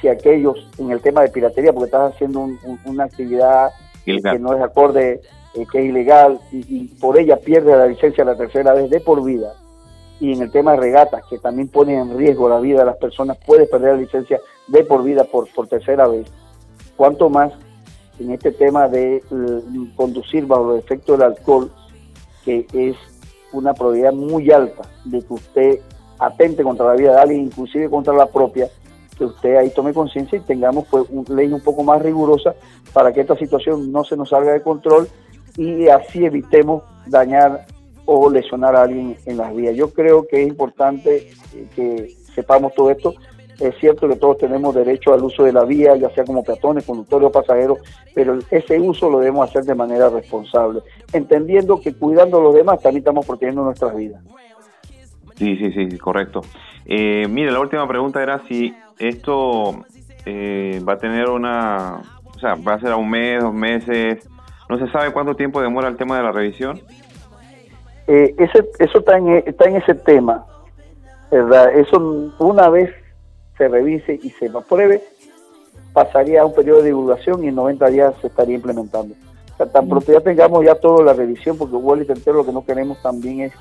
si 0.00 0.06
aquellos 0.06 0.68
en 0.78 0.92
el 0.92 1.00
tema 1.00 1.22
de 1.22 1.28
piratería, 1.28 1.72
porque 1.72 1.86
estás 1.86 2.14
haciendo 2.14 2.48
una 2.84 3.04
actividad 3.04 3.70
que 4.04 4.38
no 4.38 4.54
es 4.54 4.62
acorde 4.62 5.20
eh, 5.54 5.66
que 5.70 5.80
es 5.80 5.84
ilegal 5.86 6.40
y, 6.50 6.88
por 7.00 7.18
ella 7.18 7.36
pierde 7.36 7.76
la 7.76 7.86
licencia 7.86 8.24
la 8.24 8.36
tercera 8.36 8.72
vez 8.72 8.90
de 8.90 9.00
por 9.00 9.22
vida, 9.24 9.54
y 10.20 10.32
en 10.32 10.42
el 10.42 10.52
tema 10.52 10.72
de 10.72 10.78
regatas, 10.78 11.24
que 11.28 11.38
también 11.38 11.68
pone 11.68 11.98
en 11.98 12.16
riesgo 12.16 12.48
la 12.48 12.60
vida 12.60 12.80
de 12.80 12.86
las 12.86 12.96
personas, 12.96 13.38
puede 13.44 13.66
perder 13.66 13.96
la 13.96 14.02
licencia 14.02 14.40
de 14.68 14.84
por 14.84 15.02
vida 15.02 15.24
por, 15.24 15.48
por 15.52 15.66
tercera 15.66 16.06
vez. 16.06 16.28
Cuanto 16.96 17.28
más 17.28 17.52
en 18.20 18.30
este 18.30 18.52
tema 18.52 18.88
de 18.88 19.22
conducir 19.96 20.46
bajo 20.46 20.74
el 20.74 20.78
efecto 20.78 21.12
del 21.12 21.22
alcohol, 21.22 21.72
que 22.44 22.66
es 22.72 22.96
una 23.52 23.74
probabilidad 23.74 24.12
muy 24.12 24.50
alta 24.50 24.82
de 25.04 25.22
que 25.22 25.34
usted 25.34 25.80
atente 26.18 26.62
contra 26.62 26.86
la 26.86 26.94
vida 26.94 27.12
de 27.12 27.20
alguien, 27.20 27.42
inclusive 27.42 27.90
contra 27.90 28.14
la 28.14 28.26
propia, 28.26 28.68
que 29.16 29.24
usted 29.24 29.56
ahí 29.56 29.70
tome 29.70 29.92
conciencia 29.92 30.38
y 30.38 30.42
tengamos 30.42 30.86
pues 30.90 31.04
una 31.10 31.34
ley 31.34 31.52
un 31.52 31.60
poco 31.60 31.82
más 31.82 32.00
rigurosa 32.00 32.54
para 32.92 33.12
que 33.12 33.20
esta 33.20 33.36
situación 33.36 33.92
no 33.92 34.04
se 34.04 34.16
nos 34.16 34.30
salga 34.30 34.52
de 34.52 34.62
control 34.62 35.08
y 35.56 35.88
así 35.88 36.24
evitemos 36.24 36.82
dañar 37.06 37.66
o 38.04 38.30
lesionar 38.30 38.76
a 38.76 38.82
alguien 38.82 39.16
en 39.26 39.36
las 39.36 39.54
vías. 39.54 39.76
Yo 39.76 39.92
creo 39.92 40.26
que 40.26 40.42
es 40.42 40.48
importante 40.48 41.30
eh, 41.54 41.66
que 41.74 42.14
sepamos 42.34 42.74
todo 42.74 42.90
esto. 42.90 43.14
Es 43.60 43.76
cierto 43.78 44.08
que 44.08 44.16
todos 44.16 44.38
tenemos 44.38 44.74
derecho 44.74 45.12
al 45.12 45.22
uso 45.22 45.44
de 45.44 45.52
la 45.52 45.64
vía, 45.64 45.94
ya 45.94 46.10
sea 46.10 46.24
como 46.24 46.42
peatones, 46.42 46.84
conductores 46.84 47.28
o 47.28 47.32
pasajeros, 47.32 47.78
pero 48.14 48.38
ese 48.50 48.80
uso 48.80 49.08
lo 49.08 49.20
debemos 49.20 49.48
hacer 49.48 49.64
de 49.64 49.74
manera 49.74 50.08
responsable, 50.08 50.80
entendiendo 51.12 51.80
que 51.80 51.94
cuidando 51.94 52.38
a 52.38 52.42
los 52.42 52.54
demás 52.54 52.80
también 52.80 53.02
estamos 53.02 53.24
protegiendo 53.24 53.62
nuestras 53.62 53.94
vidas. 53.94 54.22
Sí, 55.36 55.56
sí, 55.56 55.70
sí, 55.72 55.98
correcto. 55.98 56.40
Eh, 56.86 57.28
mire, 57.28 57.52
la 57.52 57.60
última 57.60 57.86
pregunta 57.86 58.22
era 58.22 58.42
si 58.48 58.74
esto 58.98 59.84
eh, 60.24 60.80
va 60.86 60.94
a 60.94 60.98
tener 60.98 61.28
una, 61.28 62.00
o 62.34 62.38
sea, 62.38 62.54
va 62.54 62.74
a 62.74 62.80
ser 62.80 62.92
a 62.92 62.96
un 62.96 63.10
mes, 63.10 63.42
dos 63.42 63.54
meses, 63.54 64.28
¿No 64.72 64.78
se 64.78 64.90
sabe 64.90 65.12
cuánto 65.12 65.36
tiempo 65.36 65.60
demora 65.60 65.88
el 65.88 65.98
tema 65.98 66.16
de 66.16 66.22
la 66.22 66.32
revisión? 66.32 66.80
Eh, 68.06 68.34
ese, 68.38 68.66
eso 68.78 69.00
está 69.00 69.18
en, 69.18 69.28
está 69.28 69.68
en 69.68 69.76
ese 69.76 69.94
tema, 69.94 70.46
¿verdad? 71.30 71.74
Eso 71.74 72.32
una 72.38 72.70
vez 72.70 72.90
se 73.58 73.68
revise 73.68 74.18
y 74.22 74.30
se 74.30 74.46
apruebe, 74.46 75.02
pasaría 75.92 76.40
a 76.40 76.46
un 76.46 76.54
periodo 76.54 76.78
de 76.78 76.86
divulgación 76.86 77.44
y 77.44 77.48
en 77.48 77.54
90 77.54 77.86
días 77.88 78.14
se 78.22 78.28
estaría 78.28 78.54
implementando. 78.54 79.14
O 79.52 79.56
sea, 79.58 79.66
tan 79.66 79.90
pronto 79.90 80.10
ya 80.10 80.20
tengamos 80.20 80.64
ya 80.64 80.74
toda 80.74 81.04
la 81.04 81.12
revisión, 81.12 81.58
porque 81.58 81.76
igual 81.76 82.00
y 82.00 82.30
lo 82.30 82.46
que 82.46 82.52
no 82.52 82.64
queremos 82.64 83.02
también 83.02 83.42
es 83.42 83.52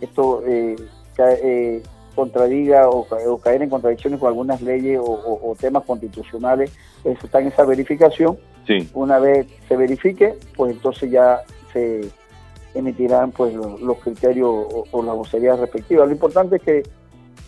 esto 0.00 0.42
eh, 0.44 0.74
eh 1.16 1.82
contradiga 2.16 2.88
o, 2.88 3.06
caer 3.38 3.62
en 3.62 3.70
contradicciones 3.70 4.18
con 4.18 4.30
algunas 4.30 4.60
leyes 4.62 4.98
o, 5.00 5.54
temas 5.60 5.84
constitucionales, 5.84 6.72
eso 7.04 7.20
está 7.24 7.38
en 7.38 7.48
esa 7.48 7.64
verificación. 7.64 8.36
Una 8.94 9.18
vez 9.18 9.46
se 9.68 9.76
verifique, 9.76 10.34
pues 10.56 10.72
entonces 10.72 11.10
ya 11.10 11.40
se 11.72 12.08
emitirán 12.74 13.32
pues 13.32 13.54
los, 13.54 13.98
criterios 13.98 14.66
o, 14.90 15.02
las 15.02 15.14
vocerías 15.14 15.58
respectivas. 15.58 16.06
Lo 16.06 16.12
importante 16.12 16.56
es 16.56 16.62
que 16.62 16.82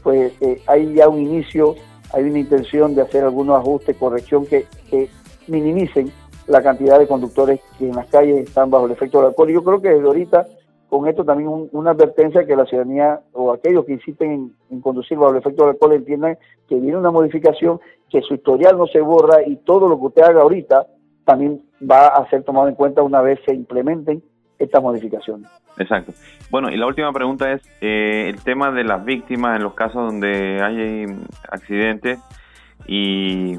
pues 0.02 0.32
eh, 0.40 0.62
hay 0.66 0.94
ya 0.94 1.08
un 1.08 1.20
inicio 1.20 1.74
hay 2.12 2.24
una 2.24 2.38
intención 2.38 2.94
de 2.94 3.02
hacer 3.02 3.24
algunos 3.24 3.58
ajustes, 3.58 3.96
corrección 3.96 4.46
que, 4.46 4.66
que 4.90 5.08
minimicen 5.46 6.10
la 6.46 6.62
cantidad 6.62 6.98
de 6.98 7.06
conductores 7.06 7.60
que 7.78 7.86
en 7.86 7.96
las 7.96 8.06
calles 8.06 8.48
están 8.48 8.70
bajo 8.70 8.86
el 8.86 8.92
efecto 8.92 9.18
del 9.18 9.28
alcohol. 9.28 9.50
Y 9.50 9.54
yo 9.54 9.62
creo 9.62 9.82
que 9.82 9.90
desde 9.90 10.06
ahorita, 10.06 10.46
con 10.88 11.06
esto 11.06 11.24
también 11.24 11.68
una 11.72 11.90
advertencia 11.90 12.46
que 12.46 12.56
la 12.56 12.64
ciudadanía 12.64 13.20
o 13.32 13.52
aquellos 13.52 13.84
que 13.84 13.92
insisten 13.92 14.54
en, 14.70 14.80
conducir 14.80 15.18
bajo 15.18 15.32
el 15.32 15.38
efecto 15.38 15.64
del 15.64 15.72
alcohol 15.72 15.92
entiendan 15.92 16.38
que 16.66 16.76
viene 16.76 16.96
una 16.96 17.10
modificación, 17.10 17.78
que 18.08 18.22
su 18.22 18.34
historial 18.34 18.78
no 18.78 18.86
se 18.86 19.00
borra 19.00 19.46
y 19.46 19.56
todo 19.56 19.88
lo 19.88 19.98
que 19.98 20.06
usted 20.06 20.22
haga 20.22 20.40
ahorita 20.40 20.86
también 21.28 21.60
va 21.78 22.06
a 22.08 22.26
ser 22.30 22.42
tomado 22.42 22.68
en 22.68 22.74
cuenta 22.74 23.02
una 23.02 23.20
vez 23.20 23.38
se 23.44 23.54
implementen 23.54 24.22
estas 24.58 24.82
modificaciones. 24.82 25.46
Exacto. 25.76 26.12
Bueno, 26.50 26.70
y 26.70 26.76
la 26.78 26.86
última 26.86 27.12
pregunta 27.12 27.52
es 27.52 27.60
eh, 27.82 28.30
el 28.30 28.42
tema 28.42 28.72
de 28.72 28.82
las 28.82 29.04
víctimas 29.04 29.56
en 29.56 29.62
los 29.62 29.74
casos 29.74 30.10
donde 30.10 30.62
hay 30.62 31.04
accidentes 31.50 32.18
y 32.86 33.58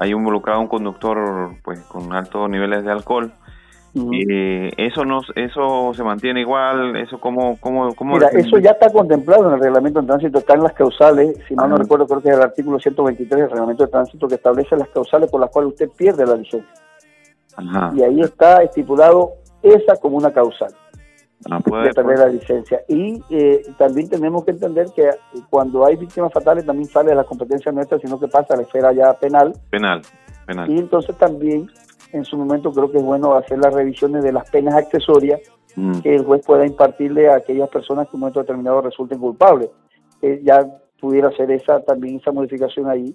hay 0.00 0.12
involucrado 0.12 0.60
un 0.60 0.68
conductor 0.68 1.56
pues 1.62 1.80
con 1.82 2.14
altos 2.14 2.48
niveles 2.48 2.84
de 2.84 2.92
alcohol. 2.92 3.32
Eh, 3.94 4.72
eso 4.76 5.04
no, 5.04 5.20
eso 5.36 5.92
se 5.94 6.02
mantiene 6.02 6.40
igual, 6.40 6.96
eso 6.96 7.20
cómo, 7.20 7.56
cómo, 7.60 7.94
cómo 7.94 8.14
Mira, 8.14 8.28
eso 8.28 8.58
ya 8.58 8.70
está 8.70 8.90
contemplado 8.90 9.46
en 9.46 9.54
el 9.54 9.60
reglamento 9.60 10.00
de 10.00 10.06
tránsito, 10.08 10.38
está 10.38 10.54
en 10.54 10.64
las 10.64 10.72
causales, 10.72 11.38
si 11.46 11.54
mal 11.54 11.70
no 11.70 11.76
recuerdo 11.76 12.08
creo 12.08 12.20
que 12.20 12.30
es 12.30 12.34
el 12.34 12.42
artículo 12.42 12.80
123 12.80 13.42
del 13.42 13.50
reglamento 13.50 13.84
de 13.84 13.92
tránsito 13.92 14.26
que 14.26 14.34
establece 14.34 14.76
las 14.76 14.88
causales 14.88 15.30
por 15.30 15.40
las 15.40 15.50
cuales 15.50 15.74
usted 15.74 15.90
pierde 15.96 16.26
la 16.26 16.34
licencia. 16.34 16.83
Y 17.94 18.02
ahí 18.02 18.20
está 18.20 18.62
estipulado 18.62 19.34
esa 19.62 19.96
como 19.96 20.16
una 20.16 20.32
causal 20.32 20.74
no 21.48 21.82
de 21.82 21.92
perder 21.92 22.18
la 22.18 22.28
licencia. 22.28 22.82
Y 22.88 23.22
eh, 23.30 23.62
también 23.76 24.08
tenemos 24.08 24.44
que 24.44 24.52
entender 24.52 24.88
que 24.94 25.10
cuando 25.50 25.84
hay 25.84 25.96
víctimas 25.96 26.32
fatales 26.32 26.64
también 26.64 26.88
sale 26.88 27.10
de 27.10 27.16
la 27.16 27.24
competencia 27.24 27.72
nuestra, 27.72 27.98
sino 27.98 28.18
que 28.18 28.28
pasa 28.28 28.54
a 28.54 28.56
la 28.58 28.62
esfera 28.62 28.92
ya 28.92 29.12
penal. 29.14 29.52
Penal, 29.70 30.02
penal. 30.46 30.70
Y 30.70 30.78
entonces 30.78 31.16
también 31.16 31.70
en 32.12 32.24
su 32.24 32.36
momento 32.36 32.72
creo 32.72 32.90
que 32.90 32.98
es 32.98 33.04
bueno 33.04 33.34
hacer 33.34 33.58
las 33.58 33.74
revisiones 33.74 34.22
de 34.22 34.32
las 34.32 34.48
penas 34.50 34.74
accesorias 34.74 35.40
mm. 35.76 36.00
que 36.00 36.14
el 36.14 36.24
juez 36.24 36.44
pueda 36.46 36.66
impartirle 36.66 37.28
a 37.28 37.36
aquellas 37.36 37.68
personas 37.68 38.06
que 38.06 38.10
en 38.12 38.16
un 38.16 38.20
momento 38.20 38.40
determinado 38.40 38.80
resulten 38.80 39.18
culpables. 39.18 39.70
Eh, 40.22 40.40
ya 40.44 40.64
pudiera 41.00 41.28
hacer 41.28 41.50
esa 41.50 41.80
también 41.80 42.16
esa 42.16 42.32
modificación 42.32 42.88
ahí. 42.88 43.14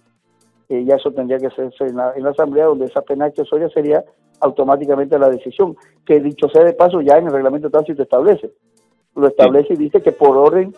Eh, 0.67 0.85
ya 0.85 0.95
eso 0.95 1.11
tendría 1.11 1.39
que 1.39 1.47
hacerse 1.47 1.85
en 1.85 1.95
la, 1.95 2.13
en 2.15 2.23
la 2.23 2.29
asamblea 2.29 2.65
donde 2.65 2.85
esa 2.85 3.01
pena 3.01 3.25
accesoria 3.25 3.69
sería 3.69 4.03
automáticamente 4.39 5.19
la 5.19 5.29
decisión, 5.29 5.75
que 6.05 6.19
dicho 6.19 6.47
sea 6.49 6.63
de 6.63 6.73
paso 6.73 7.01
ya 7.01 7.17
en 7.17 7.27
el 7.27 7.33
reglamento 7.33 7.67
de 7.67 7.71
tránsito 7.71 8.03
establece. 8.03 8.51
Lo 9.15 9.27
establece 9.27 9.73
y 9.73 9.77
dice 9.77 10.01
que 10.01 10.11
por 10.11 10.37
orden 10.37 10.73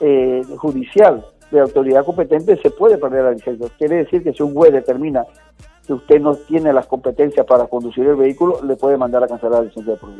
eh, 0.00 0.42
judicial 0.56 1.24
de 1.50 1.60
autoridad 1.60 2.04
competente 2.04 2.56
se 2.62 2.70
puede 2.70 2.98
perder 2.98 3.24
la 3.24 3.32
licencia. 3.32 3.68
Quiere 3.76 3.96
decir 3.96 4.22
que 4.22 4.32
si 4.32 4.42
un 4.42 4.54
juez 4.54 4.72
determina 4.72 5.24
que 5.86 5.92
usted 5.94 6.20
no 6.20 6.34
tiene 6.34 6.72
las 6.72 6.86
competencias 6.86 7.44
para 7.46 7.66
conducir 7.66 8.06
el 8.06 8.16
vehículo, 8.16 8.62
le 8.62 8.76
puede 8.76 8.96
mandar 8.96 9.24
a 9.24 9.26
cancelar 9.26 9.60
la 9.60 9.64
licencia 9.64 9.94
de 9.94 9.98
por 9.98 10.10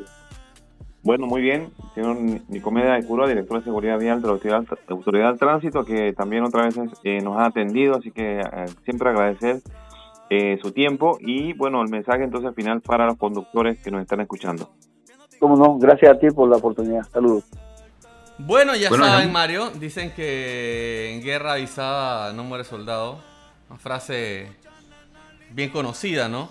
Bueno, 1.03 1.27
muy 1.27 1.41
bien, 1.41 1.69
señor 1.95 2.17
Nicomedia 2.49 2.95
de 2.95 3.05
Cura, 3.05 3.29
director 3.29 3.59
de 3.59 3.65
Seguridad 3.65 3.99
Vial 3.99 4.21
de 4.21 4.27
la 4.27 4.33
Autoridad, 4.35 4.65
Autoridad 4.89 5.29
del 5.29 5.39
Tránsito, 5.39 5.85
que 5.85 6.13
también 6.13 6.43
otra 6.45 6.65
vez 6.65 6.77
eh, 7.05 7.21
nos 7.23 7.37
ha 7.37 7.47
atendido, 7.47 7.95
así 7.95 8.11
que 8.11 8.41
eh, 8.41 8.67
siempre 8.85 9.11
agradecer 9.11 9.61
eh, 10.31 10.59
su 10.63 10.71
tiempo 10.71 11.19
y 11.21 11.55
bueno, 11.55 11.83
el 11.83 11.89
mensaje 11.89 12.23
entonces 12.23 12.55
final 12.55 12.81
para 12.81 13.05
los 13.05 13.17
conductores 13.17 13.81
que 13.81 13.91
nos 13.91 14.01
están 14.01 14.21
escuchando. 14.21 14.71
Como 15.41 15.57
no, 15.57 15.77
gracias 15.77 16.13
a 16.13 16.19
ti 16.21 16.31
por 16.31 16.49
la 16.49 16.57
oportunidad. 16.57 17.03
Saludos. 17.11 17.45
Bueno, 18.39 18.77
ya 18.77 18.89
saben, 18.91 19.33
Mario, 19.33 19.71
dicen 19.71 20.13
que 20.15 21.15
en 21.15 21.23
guerra 21.23 21.55
avisada 21.55 22.33
no 22.33 22.45
muere 22.45 22.65
soldado. 22.65 23.19
Una 23.69 23.79
frase 23.79 24.49
bien 25.51 25.71
conocida, 25.71 26.29
¿no? 26.29 26.49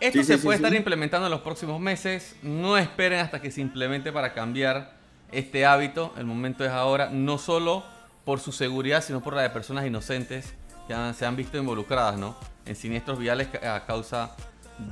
Esto 0.00 0.22
se 0.24 0.38
puede 0.38 0.56
estar 0.56 0.74
implementando 0.74 1.26
en 1.26 1.30
los 1.30 1.40
próximos 1.40 1.80
meses. 1.80 2.36
No 2.42 2.76
esperen 2.76 3.20
hasta 3.20 3.40
que 3.40 3.50
se 3.50 3.60
implemente 3.60 4.12
para 4.12 4.34
cambiar 4.34 4.94
este 5.30 5.64
hábito. 5.64 6.12
El 6.18 6.26
momento 6.26 6.64
es 6.64 6.70
ahora, 6.70 7.08
no 7.10 7.38
solo 7.38 7.84
por 8.24 8.40
su 8.40 8.52
seguridad, 8.52 9.00
sino 9.02 9.22
por 9.22 9.34
la 9.34 9.42
de 9.42 9.50
personas 9.50 9.86
inocentes 9.86 10.54
que 10.88 10.94
se 11.14 11.24
han 11.24 11.36
visto 11.36 11.56
involucradas, 11.56 12.18
¿no? 12.18 12.36
En 12.66 12.76
siniestros 12.76 13.18
viales 13.18 13.48
a 13.64 13.84
causa 13.86 14.36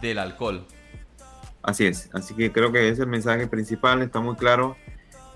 del 0.01 0.19
alcohol. 0.19 0.67
Así 1.63 1.87
es, 1.87 2.11
así 2.13 2.35
que 2.35 2.53
creo 2.53 2.73
que 2.73 2.81
ese 2.81 2.93
es 2.93 2.99
el 3.01 3.07
mensaje 3.07 3.47
principal, 3.47 4.03
está 4.03 4.21
muy 4.21 4.37
claro 4.37 4.77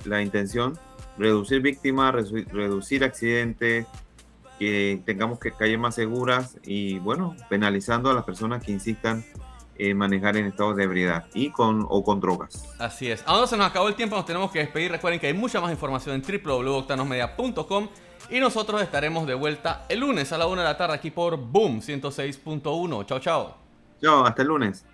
la 0.04 0.22
intención, 0.22 0.78
reducir 1.16 1.60
víctimas, 1.60 2.14
reducir 2.50 3.02
accidentes, 3.02 3.86
que 4.58 5.00
tengamos 5.06 5.38
que 5.38 5.52
calles 5.52 5.78
más 5.78 5.94
seguras 5.94 6.58
y 6.64 6.98
bueno, 6.98 7.36
penalizando 7.48 8.10
a 8.10 8.14
las 8.14 8.24
personas 8.24 8.62
que 8.62 8.72
insistan 8.72 9.24
en 9.76 9.96
manejar 9.96 10.36
en 10.36 10.46
estado 10.46 10.74
de 10.74 10.84
ebriedad 10.84 11.26
y 11.32 11.50
con 11.50 11.86
o 11.88 12.02
con 12.02 12.20
drogas. 12.20 12.68
Así 12.78 13.10
es. 13.10 13.22
Ahora 13.26 13.46
se 13.46 13.56
nos 13.56 13.66
acabó 13.66 13.88
el 13.88 13.94
tiempo, 13.94 14.16
nos 14.16 14.26
tenemos 14.26 14.50
que 14.50 14.58
despedir. 14.58 14.90
Recuerden 14.90 15.20
que 15.20 15.28
hay 15.28 15.34
mucha 15.34 15.60
más 15.60 15.70
información 15.70 16.16
en 16.16 16.42
www.octanosmedia.com 16.42 17.88
y 18.30 18.40
nosotros 18.40 18.82
estaremos 18.82 19.26
de 19.26 19.34
vuelta 19.34 19.84
el 19.88 20.00
lunes 20.00 20.32
a 20.32 20.38
la 20.38 20.46
una 20.46 20.62
de 20.62 20.68
la 20.68 20.76
tarde 20.76 20.94
aquí 20.94 21.10
por 21.10 21.36
Boom 21.36 21.80
106.1. 21.80 23.06
Chao, 23.06 23.18
chao. 23.18 23.56
Chao, 24.00 24.24
hasta 24.24 24.42
el 24.42 24.48
lunes. 24.48 24.84